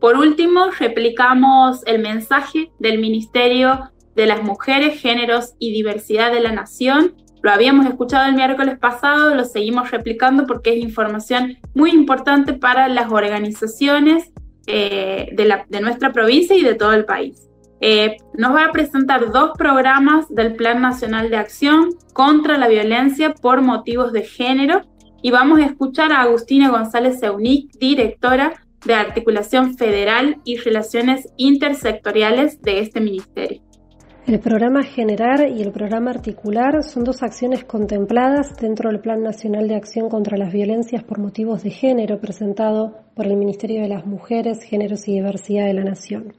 Por 0.00 0.16
último, 0.16 0.70
replicamos 0.76 1.86
el 1.86 2.00
mensaje 2.00 2.72
del 2.80 2.98
Ministerio 2.98 3.92
de 4.16 4.26
las 4.26 4.42
Mujeres, 4.42 5.00
Géneros 5.00 5.54
y 5.60 5.72
Diversidad 5.72 6.32
de 6.32 6.40
la 6.40 6.50
Nación. 6.50 7.14
Lo 7.42 7.52
habíamos 7.52 7.86
escuchado 7.86 8.28
el 8.28 8.34
miércoles 8.34 8.76
pasado, 8.80 9.36
lo 9.36 9.44
seguimos 9.44 9.92
replicando 9.92 10.44
porque 10.48 10.70
es 10.70 10.82
información 10.82 11.58
muy 11.74 11.92
importante 11.92 12.54
para 12.54 12.88
las 12.88 13.12
organizaciones 13.12 14.32
eh, 14.66 15.28
de, 15.32 15.80
nuestra 15.80 16.12
provincia 16.12 16.56
y 16.56 16.62
de 16.62 16.74
todo 16.74 16.92
el 16.92 17.04
país. 17.04 17.48
Eh, 17.80 18.16
nos 18.34 18.54
va 18.54 18.64
a 18.64 18.72
presentar 18.72 19.30
dos 19.30 19.50
programas 19.56 20.28
del 20.28 20.54
Plan 20.54 20.80
Nacional 20.80 21.28
de 21.30 21.36
Acción 21.36 21.90
contra 22.12 22.56
la 22.56 22.68
Violencia 22.68 23.34
por 23.34 23.60
Motivos 23.60 24.12
de 24.12 24.22
Género 24.22 24.82
y 25.22 25.30
vamos 25.30 25.58
a 25.58 25.66
escuchar 25.66 26.12
a 26.12 26.22
Agustina 26.22 26.70
González 26.70 27.22
Eunic, 27.22 27.72
directora 27.78 28.62
de 28.84 28.94
Articulación 28.94 29.76
Federal 29.76 30.40
y 30.44 30.56
Relaciones 30.56 31.28
Intersectoriales 31.36 32.62
de 32.62 32.80
este 32.80 33.00
ministerio. 33.00 33.65
El 34.26 34.40
programa 34.40 34.82
Generar 34.82 35.48
y 35.48 35.62
el 35.62 35.70
programa 35.70 36.10
Articular 36.10 36.82
son 36.82 37.04
dos 37.04 37.22
acciones 37.22 37.62
contempladas 37.62 38.56
dentro 38.60 38.90
del 38.90 38.98
Plan 38.98 39.22
Nacional 39.22 39.68
de 39.68 39.76
Acción 39.76 40.08
contra 40.08 40.36
las 40.36 40.52
Violencias 40.52 41.04
por 41.04 41.20
Motivos 41.20 41.62
de 41.62 41.70
Género 41.70 42.18
presentado 42.18 42.96
por 43.14 43.26
el 43.26 43.36
Ministerio 43.36 43.82
de 43.82 43.88
las 43.88 44.04
Mujeres, 44.04 44.64
Géneros 44.64 45.06
y 45.06 45.12
Diversidad 45.12 45.66
de 45.66 45.74
la 45.74 45.84
Nación. 45.84 46.34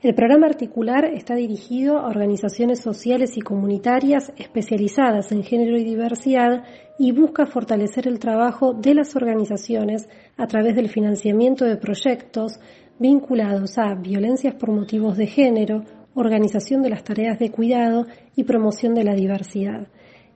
El 0.00 0.14
programa 0.14 0.46
Articular 0.46 1.06
está 1.06 1.34
dirigido 1.34 1.98
a 1.98 2.06
organizaciones 2.06 2.78
sociales 2.78 3.36
y 3.36 3.40
comunitarias 3.40 4.32
especializadas 4.36 5.32
en 5.32 5.42
género 5.42 5.76
y 5.76 5.82
diversidad 5.82 6.62
y 7.00 7.10
busca 7.10 7.46
fortalecer 7.46 8.06
el 8.06 8.20
trabajo 8.20 8.74
de 8.74 8.94
las 8.94 9.16
organizaciones 9.16 10.08
a 10.36 10.46
través 10.46 10.76
del 10.76 10.88
financiamiento 10.88 11.64
de 11.64 11.78
proyectos 11.78 12.60
vinculados 13.00 13.76
a 13.76 13.94
violencias 13.94 14.54
por 14.54 14.70
motivos 14.70 15.16
de 15.16 15.26
género, 15.26 15.82
organización 16.18 16.82
de 16.82 16.90
las 16.90 17.04
tareas 17.04 17.38
de 17.38 17.50
cuidado 17.50 18.06
y 18.34 18.44
promoción 18.44 18.94
de 18.94 19.04
la 19.04 19.14
diversidad. 19.14 19.86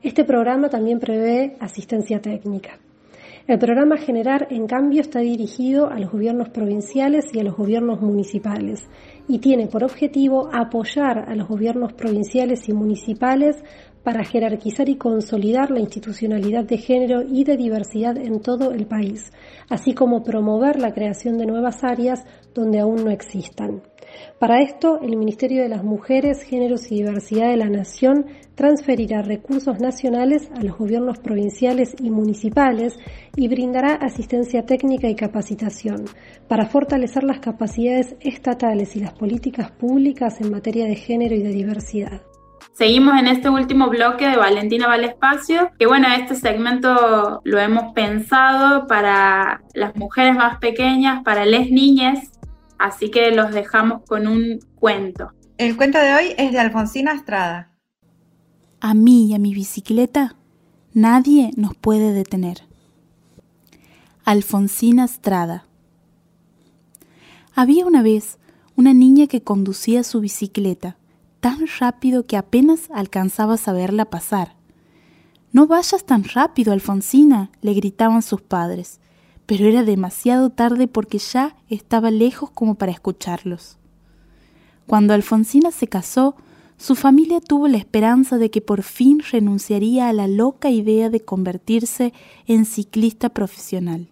Este 0.02 0.24
programa 0.24 0.68
también 0.68 0.98
prevé 0.98 1.56
asistencia 1.60 2.20
técnica. 2.20 2.78
El 3.48 3.58
programa 3.58 3.96
Generar, 3.96 4.46
en 4.50 4.68
cambio, 4.68 5.00
está 5.00 5.18
dirigido 5.18 5.90
a 5.90 5.98
los 5.98 6.12
gobiernos 6.12 6.50
provinciales 6.50 7.26
y 7.34 7.40
a 7.40 7.42
los 7.42 7.56
gobiernos 7.56 8.00
municipales 8.00 8.88
y 9.26 9.40
tiene 9.40 9.66
por 9.66 9.82
objetivo 9.82 10.48
apoyar 10.52 11.28
a 11.28 11.34
los 11.34 11.48
gobiernos 11.48 11.92
provinciales 11.92 12.68
y 12.68 12.72
municipales 12.72 13.56
para 14.02 14.24
jerarquizar 14.24 14.88
y 14.88 14.96
consolidar 14.96 15.70
la 15.70 15.80
institucionalidad 15.80 16.64
de 16.64 16.78
género 16.78 17.22
y 17.22 17.44
de 17.44 17.56
diversidad 17.56 18.16
en 18.16 18.40
todo 18.40 18.72
el 18.72 18.86
país, 18.86 19.32
así 19.68 19.94
como 19.94 20.22
promover 20.22 20.80
la 20.80 20.92
creación 20.92 21.38
de 21.38 21.46
nuevas 21.46 21.84
áreas 21.84 22.24
donde 22.54 22.80
aún 22.80 23.04
no 23.04 23.10
existan. 23.10 23.82
Para 24.38 24.60
esto, 24.60 25.00
el 25.00 25.16
Ministerio 25.16 25.62
de 25.62 25.68
las 25.68 25.84
Mujeres, 25.84 26.42
Géneros 26.42 26.90
y 26.90 26.96
Diversidad 26.96 27.50
de 27.50 27.56
la 27.56 27.68
Nación 27.68 28.26
transferirá 28.54 29.22
recursos 29.22 29.80
nacionales 29.80 30.50
a 30.54 30.62
los 30.62 30.76
gobiernos 30.76 31.18
provinciales 31.18 31.94
y 31.98 32.10
municipales 32.10 32.94
y 33.36 33.48
brindará 33.48 33.94
asistencia 33.94 34.66
técnica 34.66 35.08
y 35.08 35.14
capacitación 35.14 36.04
para 36.48 36.66
fortalecer 36.66 37.24
las 37.24 37.40
capacidades 37.40 38.16
estatales 38.20 38.96
y 38.96 39.00
las 39.00 39.12
políticas 39.12 39.70
públicas 39.70 40.40
en 40.40 40.50
materia 40.50 40.86
de 40.86 40.96
género 40.96 41.34
y 41.34 41.42
de 41.42 41.50
diversidad. 41.50 42.22
Seguimos 42.74 43.20
en 43.20 43.26
este 43.26 43.50
último 43.50 43.90
bloque 43.90 44.26
de 44.26 44.36
Valentina 44.38 44.86
Valespacio, 44.86 45.70
que 45.78 45.86
bueno, 45.86 46.08
este 46.08 46.34
segmento 46.34 47.42
lo 47.44 47.58
hemos 47.58 47.92
pensado 47.92 48.86
para 48.86 49.62
las 49.74 49.94
mujeres 49.94 50.34
más 50.34 50.58
pequeñas, 50.58 51.22
para 51.22 51.44
las 51.44 51.68
niñas, 51.68 52.30
así 52.78 53.10
que 53.10 53.30
los 53.30 53.52
dejamos 53.52 54.02
con 54.08 54.26
un 54.26 54.60
cuento. 54.76 55.32
El 55.58 55.76
cuento 55.76 55.98
de 55.98 56.14
hoy 56.14 56.34
es 56.38 56.52
de 56.52 56.60
Alfonsina 56.60 57.12
Estrada. 57.12 57.72
A 58.80 58.94
mí 58.94 59.26
y 59.26 59.34
a 59.34 59.38
mi 59.38 59.52
bicicleta 59.52 60.34
nadie 60.94 61.50
nos 61.56 61.76
puede 61.76 62.14
detener. 62.14 62.62
Alfonsina 64.24 65.04
Estrada. 65.04 65.66
Había 67.54 67.84
una 67.84 68.00
vez 68.02 68.38
una 68.76 68.94
niña 68.94 69.26
que 69.26 69.42
conducía 69.42 70.04
su 70.04 70.20
bicicleta 70.20 70.96
tan 71.42 71.66
rápido 71.80 72.24
que 72.24 72.36
apenas 72.36 72.88
alcanzabas 72.94 73.66
a 73.66 73.72
verla 73.72 74.04
pasar. 74.04 74.54
No 75.50 75.66
vayas 75.66 76.04
tan 76.04 76.22
rápido, 76.22 76.72
Alfonsina, 76.72 77.50
le 77.62 77.74
gritaban 77.74 78.22
sus 78.22 78.40
padres, 78.40 79.00
pero 79.44 79.66
era 79.66 79.82
demasiado 79.82 80.50
tarde 80.50 80.86
porque 80.86 81.18
ya 81.18 81.56
estaba 81.68 82.12
lejos 82.12 82.52
como 82.52 82.76
para 82.76 82.92
escucharlos. 82.92 83.76
Cuando 84.86 85.14
Alfonsina 85.14 85.72
se 85.72 85.88
casó, 85.88 86.36
su 86.76 86.94
familia 86.94 87.40
tuvo 87.40 87.66
la 87.66 87.78
esperanza 87.78 88.38
de 88.38 88.52
que 88.52 88.60
por 88.60 88.84
fin 88.84 89.20
renunciaría 89.32 90.08
a 90.08 90.12
la 90.12 90.28
loca 90.28 90.70
idea 90.70 91.10
de 91.10 91.24
convertirse 91.24 92.12
en 92.46 92.66
ciclista 92.66 93.30
profesional. 93.30 94.06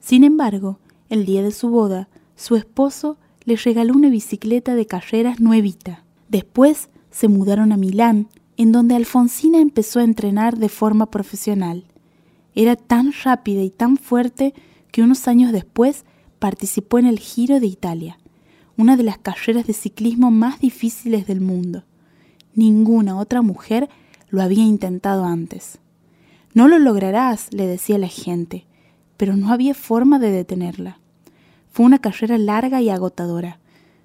Sin 0.00 0.22
embargo, 0.22 0.78
el 1.08 1.26
día 1.26 1.42
de 1.42 1.50
su 1.50 1.70
boda, 1.70 2.08
su 2.36 2.54
esposo 2.54 3.18
le 3.44 3.56
regaló 3.56 3.94
una 3.94 4.08
bicicleta 4.08 4.74
de 4.74 4.86
carreras 4.86 5.40
nuevita. 5.40 6.04
Después 6.28 6.88
se 7.10 7.28
mudaron 7.28 7.72
a 7.72 7.76
Milán, 7.76 8.28
en 8.56 8.72
donde 8.72 8.94
Alfonsina 8.94 9.58
empezó 9.58 10.00
a 10.00 10.04
entrenar 10.04 10.58
de 10.58 10.68
forma 10.68 11.10
profesional. 11.10 11.84
Era 12.54 12.76
tan 12.76 13.12
rápida 13.24 13.62
y 13.62 13.70
tan 13.70 13.96
fuerte 13.96 14.54
que 14.90 15.02
unos 15.02 15.26
años 15.26 15.52
después 15.52 16.04
participó 16.38 16.98
en 16.98 17.06
el 17.06 17.18
Giro 17.18 17.60
de 17.60 17.66
Italia, 17.66 18.18
una 18.76 18.96
de 18.96 19.02
las 19.02 19.18
carreras 19.18 19.66
de 19.66 19.72
ciclismo 19.72 20.30
más 20.30 20.60
difíciles 20.60 21.26
del 21.26 21.40
mundo. 21.40 21.84
Ninguna 22.54 23.18
otra 23.18 23.42
mujer 23.42 23.88
lo 24.28 24.42
había 24.42 24.64
intentado 24.64 25.24
antes. 25.24 25.78
No 26.54 26.68
lo 26.68 26.78
lograrás, 26.78 27.52
le 27.52 27.66
decía 27.66 27.96
la 27.98 28.08
gente, 28.08 28.66
pero 29.16 29.36
no 29.36 29.52
había 29.52 29.74
forma 29.74 30.18
de 30.18 30.30
detenerla. 30.30 31.01
Fue 31.72 31.86
una 31.86 32.00
carrera 32.00 32.36
larga 32.36 32.82
y 32.82 32.90
agotadora, 32.90 33.58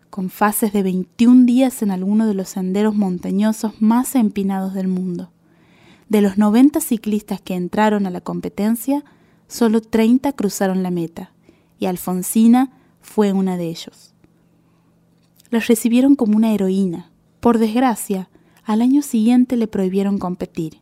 con 0.09 0.29
fases 0.29 0.71
de 0.71 0.83
21 0.83 1.45
días 1.45 1.81
en 1.81 1.91
alguno 1.91 2.25
de 2.25 2.33
los 2.33 2.47
senderos 2.47 2.95
montañosos 2.95 3.73
más 3.81 4.15
empinados 4.15 4.73
del 4.73 4.87
mundo. 4.87 5.31
De 6.07 6.21
los 6.21 6.37
90 6.37 6.79
ciclistas 6.79 7.41
que 7.41 7.55
entraron 7.55 8.05
a 8.05 8.09
la 8.09 8.21
competencia, 8.21 9.03
solo 9.49 9.81
30 9.81 10.31
cruzaron 10.31 10.81
la 10.81 10.91
meta, 10.91 11.33
y 11.77 11.87
Alfonsina 11.87 12.71
fue 13.01 13.33
una 13.33 13.57
de 13.57 13.67
ellos. 13.67 14.13
La 15.49 15.59
recibieron 15.59 16.15
como 16.15 16.37
una 16.37 16.53
heroína. 16.53 17.11
Por 17.41 17.57
desgracia, 17.57 18.29
al 18.63 18.81
año 18.81 19.01
siguiente 19.01 19.57
le 19.57 19.67
prohibieron 19.67 20.19
competir. 20.19 20.79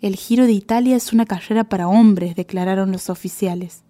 El 0.00 0.16
Giro 0.16 0.46
de 0.46 0.52
Italia 0.52 0.96
es 0.96 1.12
una 1.12 1.26
carrera 1.26 1.62
para 1.62 1.86
hombres, 1.86 2.34
declararon 2.34 2.90
los 2.90 3.08
oficiales 3.08 3.84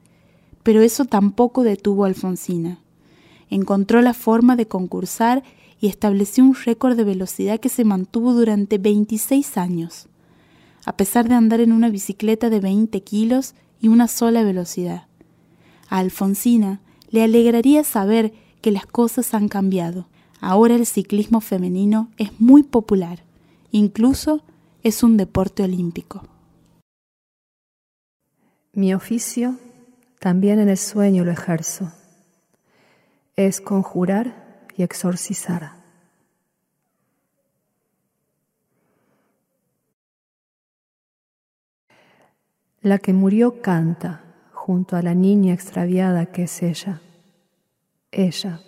pero 0.63 0.83
eso 0.83 1.05
tampoco 1.05 1.63
detuvo 1.63 2.05
a 2.05 2.09
Alfonsina. 2.09 2.79
Encontró 3.51 4.03
la 4.03 4.15
forma 4.15 4.57
de 4.57 4.67
concursar 4.67 5.43
y 5.81 5.87
estableció 5.87 6.45
un 6.45 6.55
récord 6.55 6.97
de 6.97 7.05
velocidad 7.05 7.61
que 7.61 7.69
se 7.69 7.85
mantuvo 7.85 8.35
durante 8.35 8.79
26 8.79 9.57
años, 9.57 10.09
a 10.85 10.97
pesar 10.97 11.29
de 11.29 11.35
andar 11.35 11.61
en 11.61 11.73
una 11.73 11.89
bicicleta 11.89 12.51
de 12.51 12.61
20 12.61 13.01
kilos 13.03 13.55
y 13.81 13.89
una 13.89 14.09
sola 14.09 14.43
velocidad. 14.43 15.07
A 15.89 15.99
Alfonsina 15.99 16.81
le 17.11 17.23
alegraría 17.23 17.85
saber 17.85 18.33
que 18.61 18.71
las 18.71 18.87
cosas 18.87 19.35
han 19.35 19.49
cambiado. 19.49 20.07
Ahora 20.41 20.75
el 20.75 20.87
ciclismo 20.87 21.41
femenino 21.41 22.11
es 22.17 22.39
muy 22.41 22.63
popular, 22.63 23.25
incluso 23.71 24.43
es 24.83 25.03
un 25.03 25.17
deporte 25.17 25.63
olímpico. 25.63 26.23
Mi 28.73 28.95
oficio 28.95 29.57
también 30.19 30.59
en 30.59 30.69
el 30.69 30.79
sueño 30.79 31.25
lo 31.25 31.31
ejerzo. 31.31 31.93
Es 33.37 33.61
conjurar 33.61 34.67
y 34.77 34.83
exorcizar. 34.83 35.73
La 42.81 42.99
que 42.99 43.13
murió 43.13 43.61
canta 43.61 44.23
junto 44.53 44.97
a 44.97 45.03
la 45.03 45.15
niña 45.15 45.53
extraviada 45.53 46.27
que 46.27 46.45
es 46.45 46.63
ella. 46.63 47.01
Ella, 48.11 48.61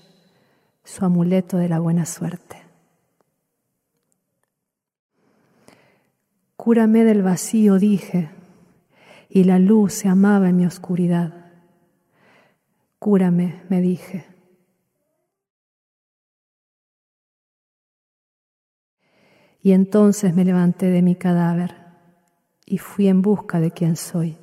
su 0.84 1.04
amuleto 1.04 1.56
de 1.56 1.68
la 1.68 1.78
buena 1.78 2.04
suerte. 2.06 2.56
Cúrame 6.56 7.04
del 7.04 7.22
vacío, 7.22 7.78
dije, 7.78 8.30
y 9.30 9.44
la 9.44 9.58
luz 9.58 9.94
se 9.94 10.08
amaba 10.08 10.48
en 10.50 10.56
mi 10.56 10.66
oscuridad. 10.66 11.39
Cúrame, 13.00 13.62
me 13.70 13.80
dije. 13.80 14.26
Y 19.62 19.72
entonces 19.72 20.34
me 20.34 20.44
levanté 20.44 20.90
de 20.90 21.00
mi 21.00 21.16
cadáver 21.16 21.74
y 22.66 22.76
fui 22.76 23.08
en 23.08 23.22
busca 23.22 23.58
de 23.58 23.70
quien 23.70 23.96
soy. 23.96 24.36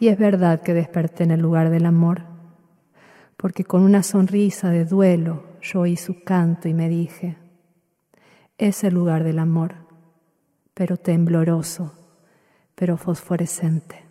Y 0.00 0.08
es 0.08 0.18
verdad 0.18 0.60
que 0.60 0.74
desperté 0.74 1.22
en 1.22 1.30
el 1.30 1.40
lugar 1.40 1.70
del 1.70 1.86
amor, 1.86 2.22
porque 3.36 3.62
con 3.62 3.82
una 3.82 4.02
sonrisa 4.02 4.70
de 4.70 4.86
duelo 4.86 5.44
yo 5.62 5.82
oí 5.82 5.96
su 5.96 6.24
canto 6.24 6.66
y 6.66 6.74
me 6.74 6.88
dije, 6.88 7.36
es 8.58 8.82
el 8.82 8.94
lugar 8.94 9.22
del 9.22 9.38
amor, 9.38 9.76
pero 10.74 10.96
tembloroso, 10.96 11.99
pero 12.80 12.96
fosforescente. 12.96 14.06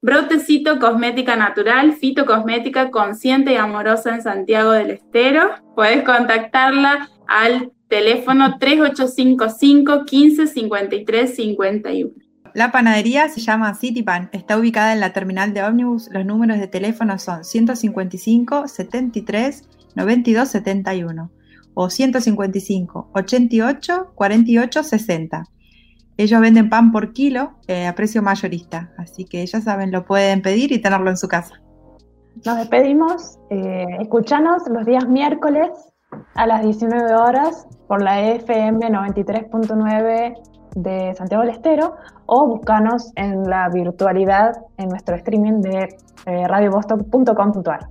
Brotecito 0.01 0.79
Cosmética 0.79 1.35
Natural, 1.35 1.93
fitocosmética 1.93 2.91
consciente 2.91 3.53
y 3.53 3.55
amorosa 3.55 4.13
en 4.13 4.21
Santiago 4.21 4.71
del 4.71 4.91
Estero. 4.91 5.49
Puedes 5.75 6.03
contactarla 6.03 7.09
al 7.27 7.71
teléfono 7.87 8.57
3855 8.59 10.05
15 10.05 10.47
53 10.47 11.35
51. 11.35 12.11
La 12.53 12.71
panadería 12.71 13.27
se 13.29 13.41
llama 13.41 13.73
Citypan, 13.73 14.29
está 14.31 14.57
ubicada 14.57 14.93
en 14.93 14.99
la 14.99 15.11
terminal 15.11 15.53
de 15.53 15.63
ómnibus. 15.63 16.09
Los 16.11 16.25
números 16.25 16.59
de 16.59 16.67
teléfono 16.67 17.17
son 17.17 17.43
155 17.43 18.67
73 18.67 19.63
92 19.95 20.49
71 20.49 21.31
o 21.75 21.89
155 21.89 23.09
88 23.13 24.11
48 24.15 24.83
60. 24.83 25.43
Ellos 26.17 26.41
venden 26.41 26.69
pan 26.69 26.91
por 26.91 27.13
kilo 27.13 27.51
eh, 27.67 27.85
a 27.85 27.93
precio 27.93 28.21
mayorista, 28.21 28.91
así 28.97 29.25
que 29.25 29.45
ya 29.45 29.61
saben, 29.61 29.91
lo 29.91 30.05
pueden 30.05 30.41
pedir 30.41 30.71
y 30.71 30.79
tenerlo 30.79 31.09
en 31.09 31.17
su 31.17 31.27
casa. 31.27 31.61
Nos 32.45 32.57
despedimos, 32.57 33.37
eh, 33.49 33.85
escuchanos 33.99 34.63
los 34.69 34.85
días 34.85 35.07
miércoles 35.07 35.69
a 36.35 36.47
las 36.47 36.63
19 36.63 37.13
horas 37.15 37.67
por 37.87 38.01
la 38.01 38.21
FM 38.21 38.89
93.9 38.89 40.35
de 40.75 41.15
Santiago 41.15 41.43
del 41.43 41.53
Estero 41.53 41.95
o 42.25 42.47
buscanos 42.47 43.11
en 43.15 43.43
la 43.43 43.69
virtualidad 43.69 44.53
en 44.77 44.89
nuestro 44.89 45.15
streaming 45.15 45.61
de 45.61 45.97
eh, 46.25 46.47
radiobostock.com.ar. 46.47 47.89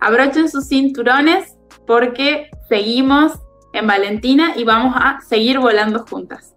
Abrochen 0.00 0.48
sus 0.48 0.68
cinturones 0.68 1.51
porque 1.86 2.50
seguimos 2.68 3.32
en 3.72 3.86
Valentina 3.86 4.54
y 4.56 4.64
vamos 4.64 4.94
a 4.96 5.20
seguir 5.20 5.58
volando 5.58 6.04
juntas. 6.06 6.54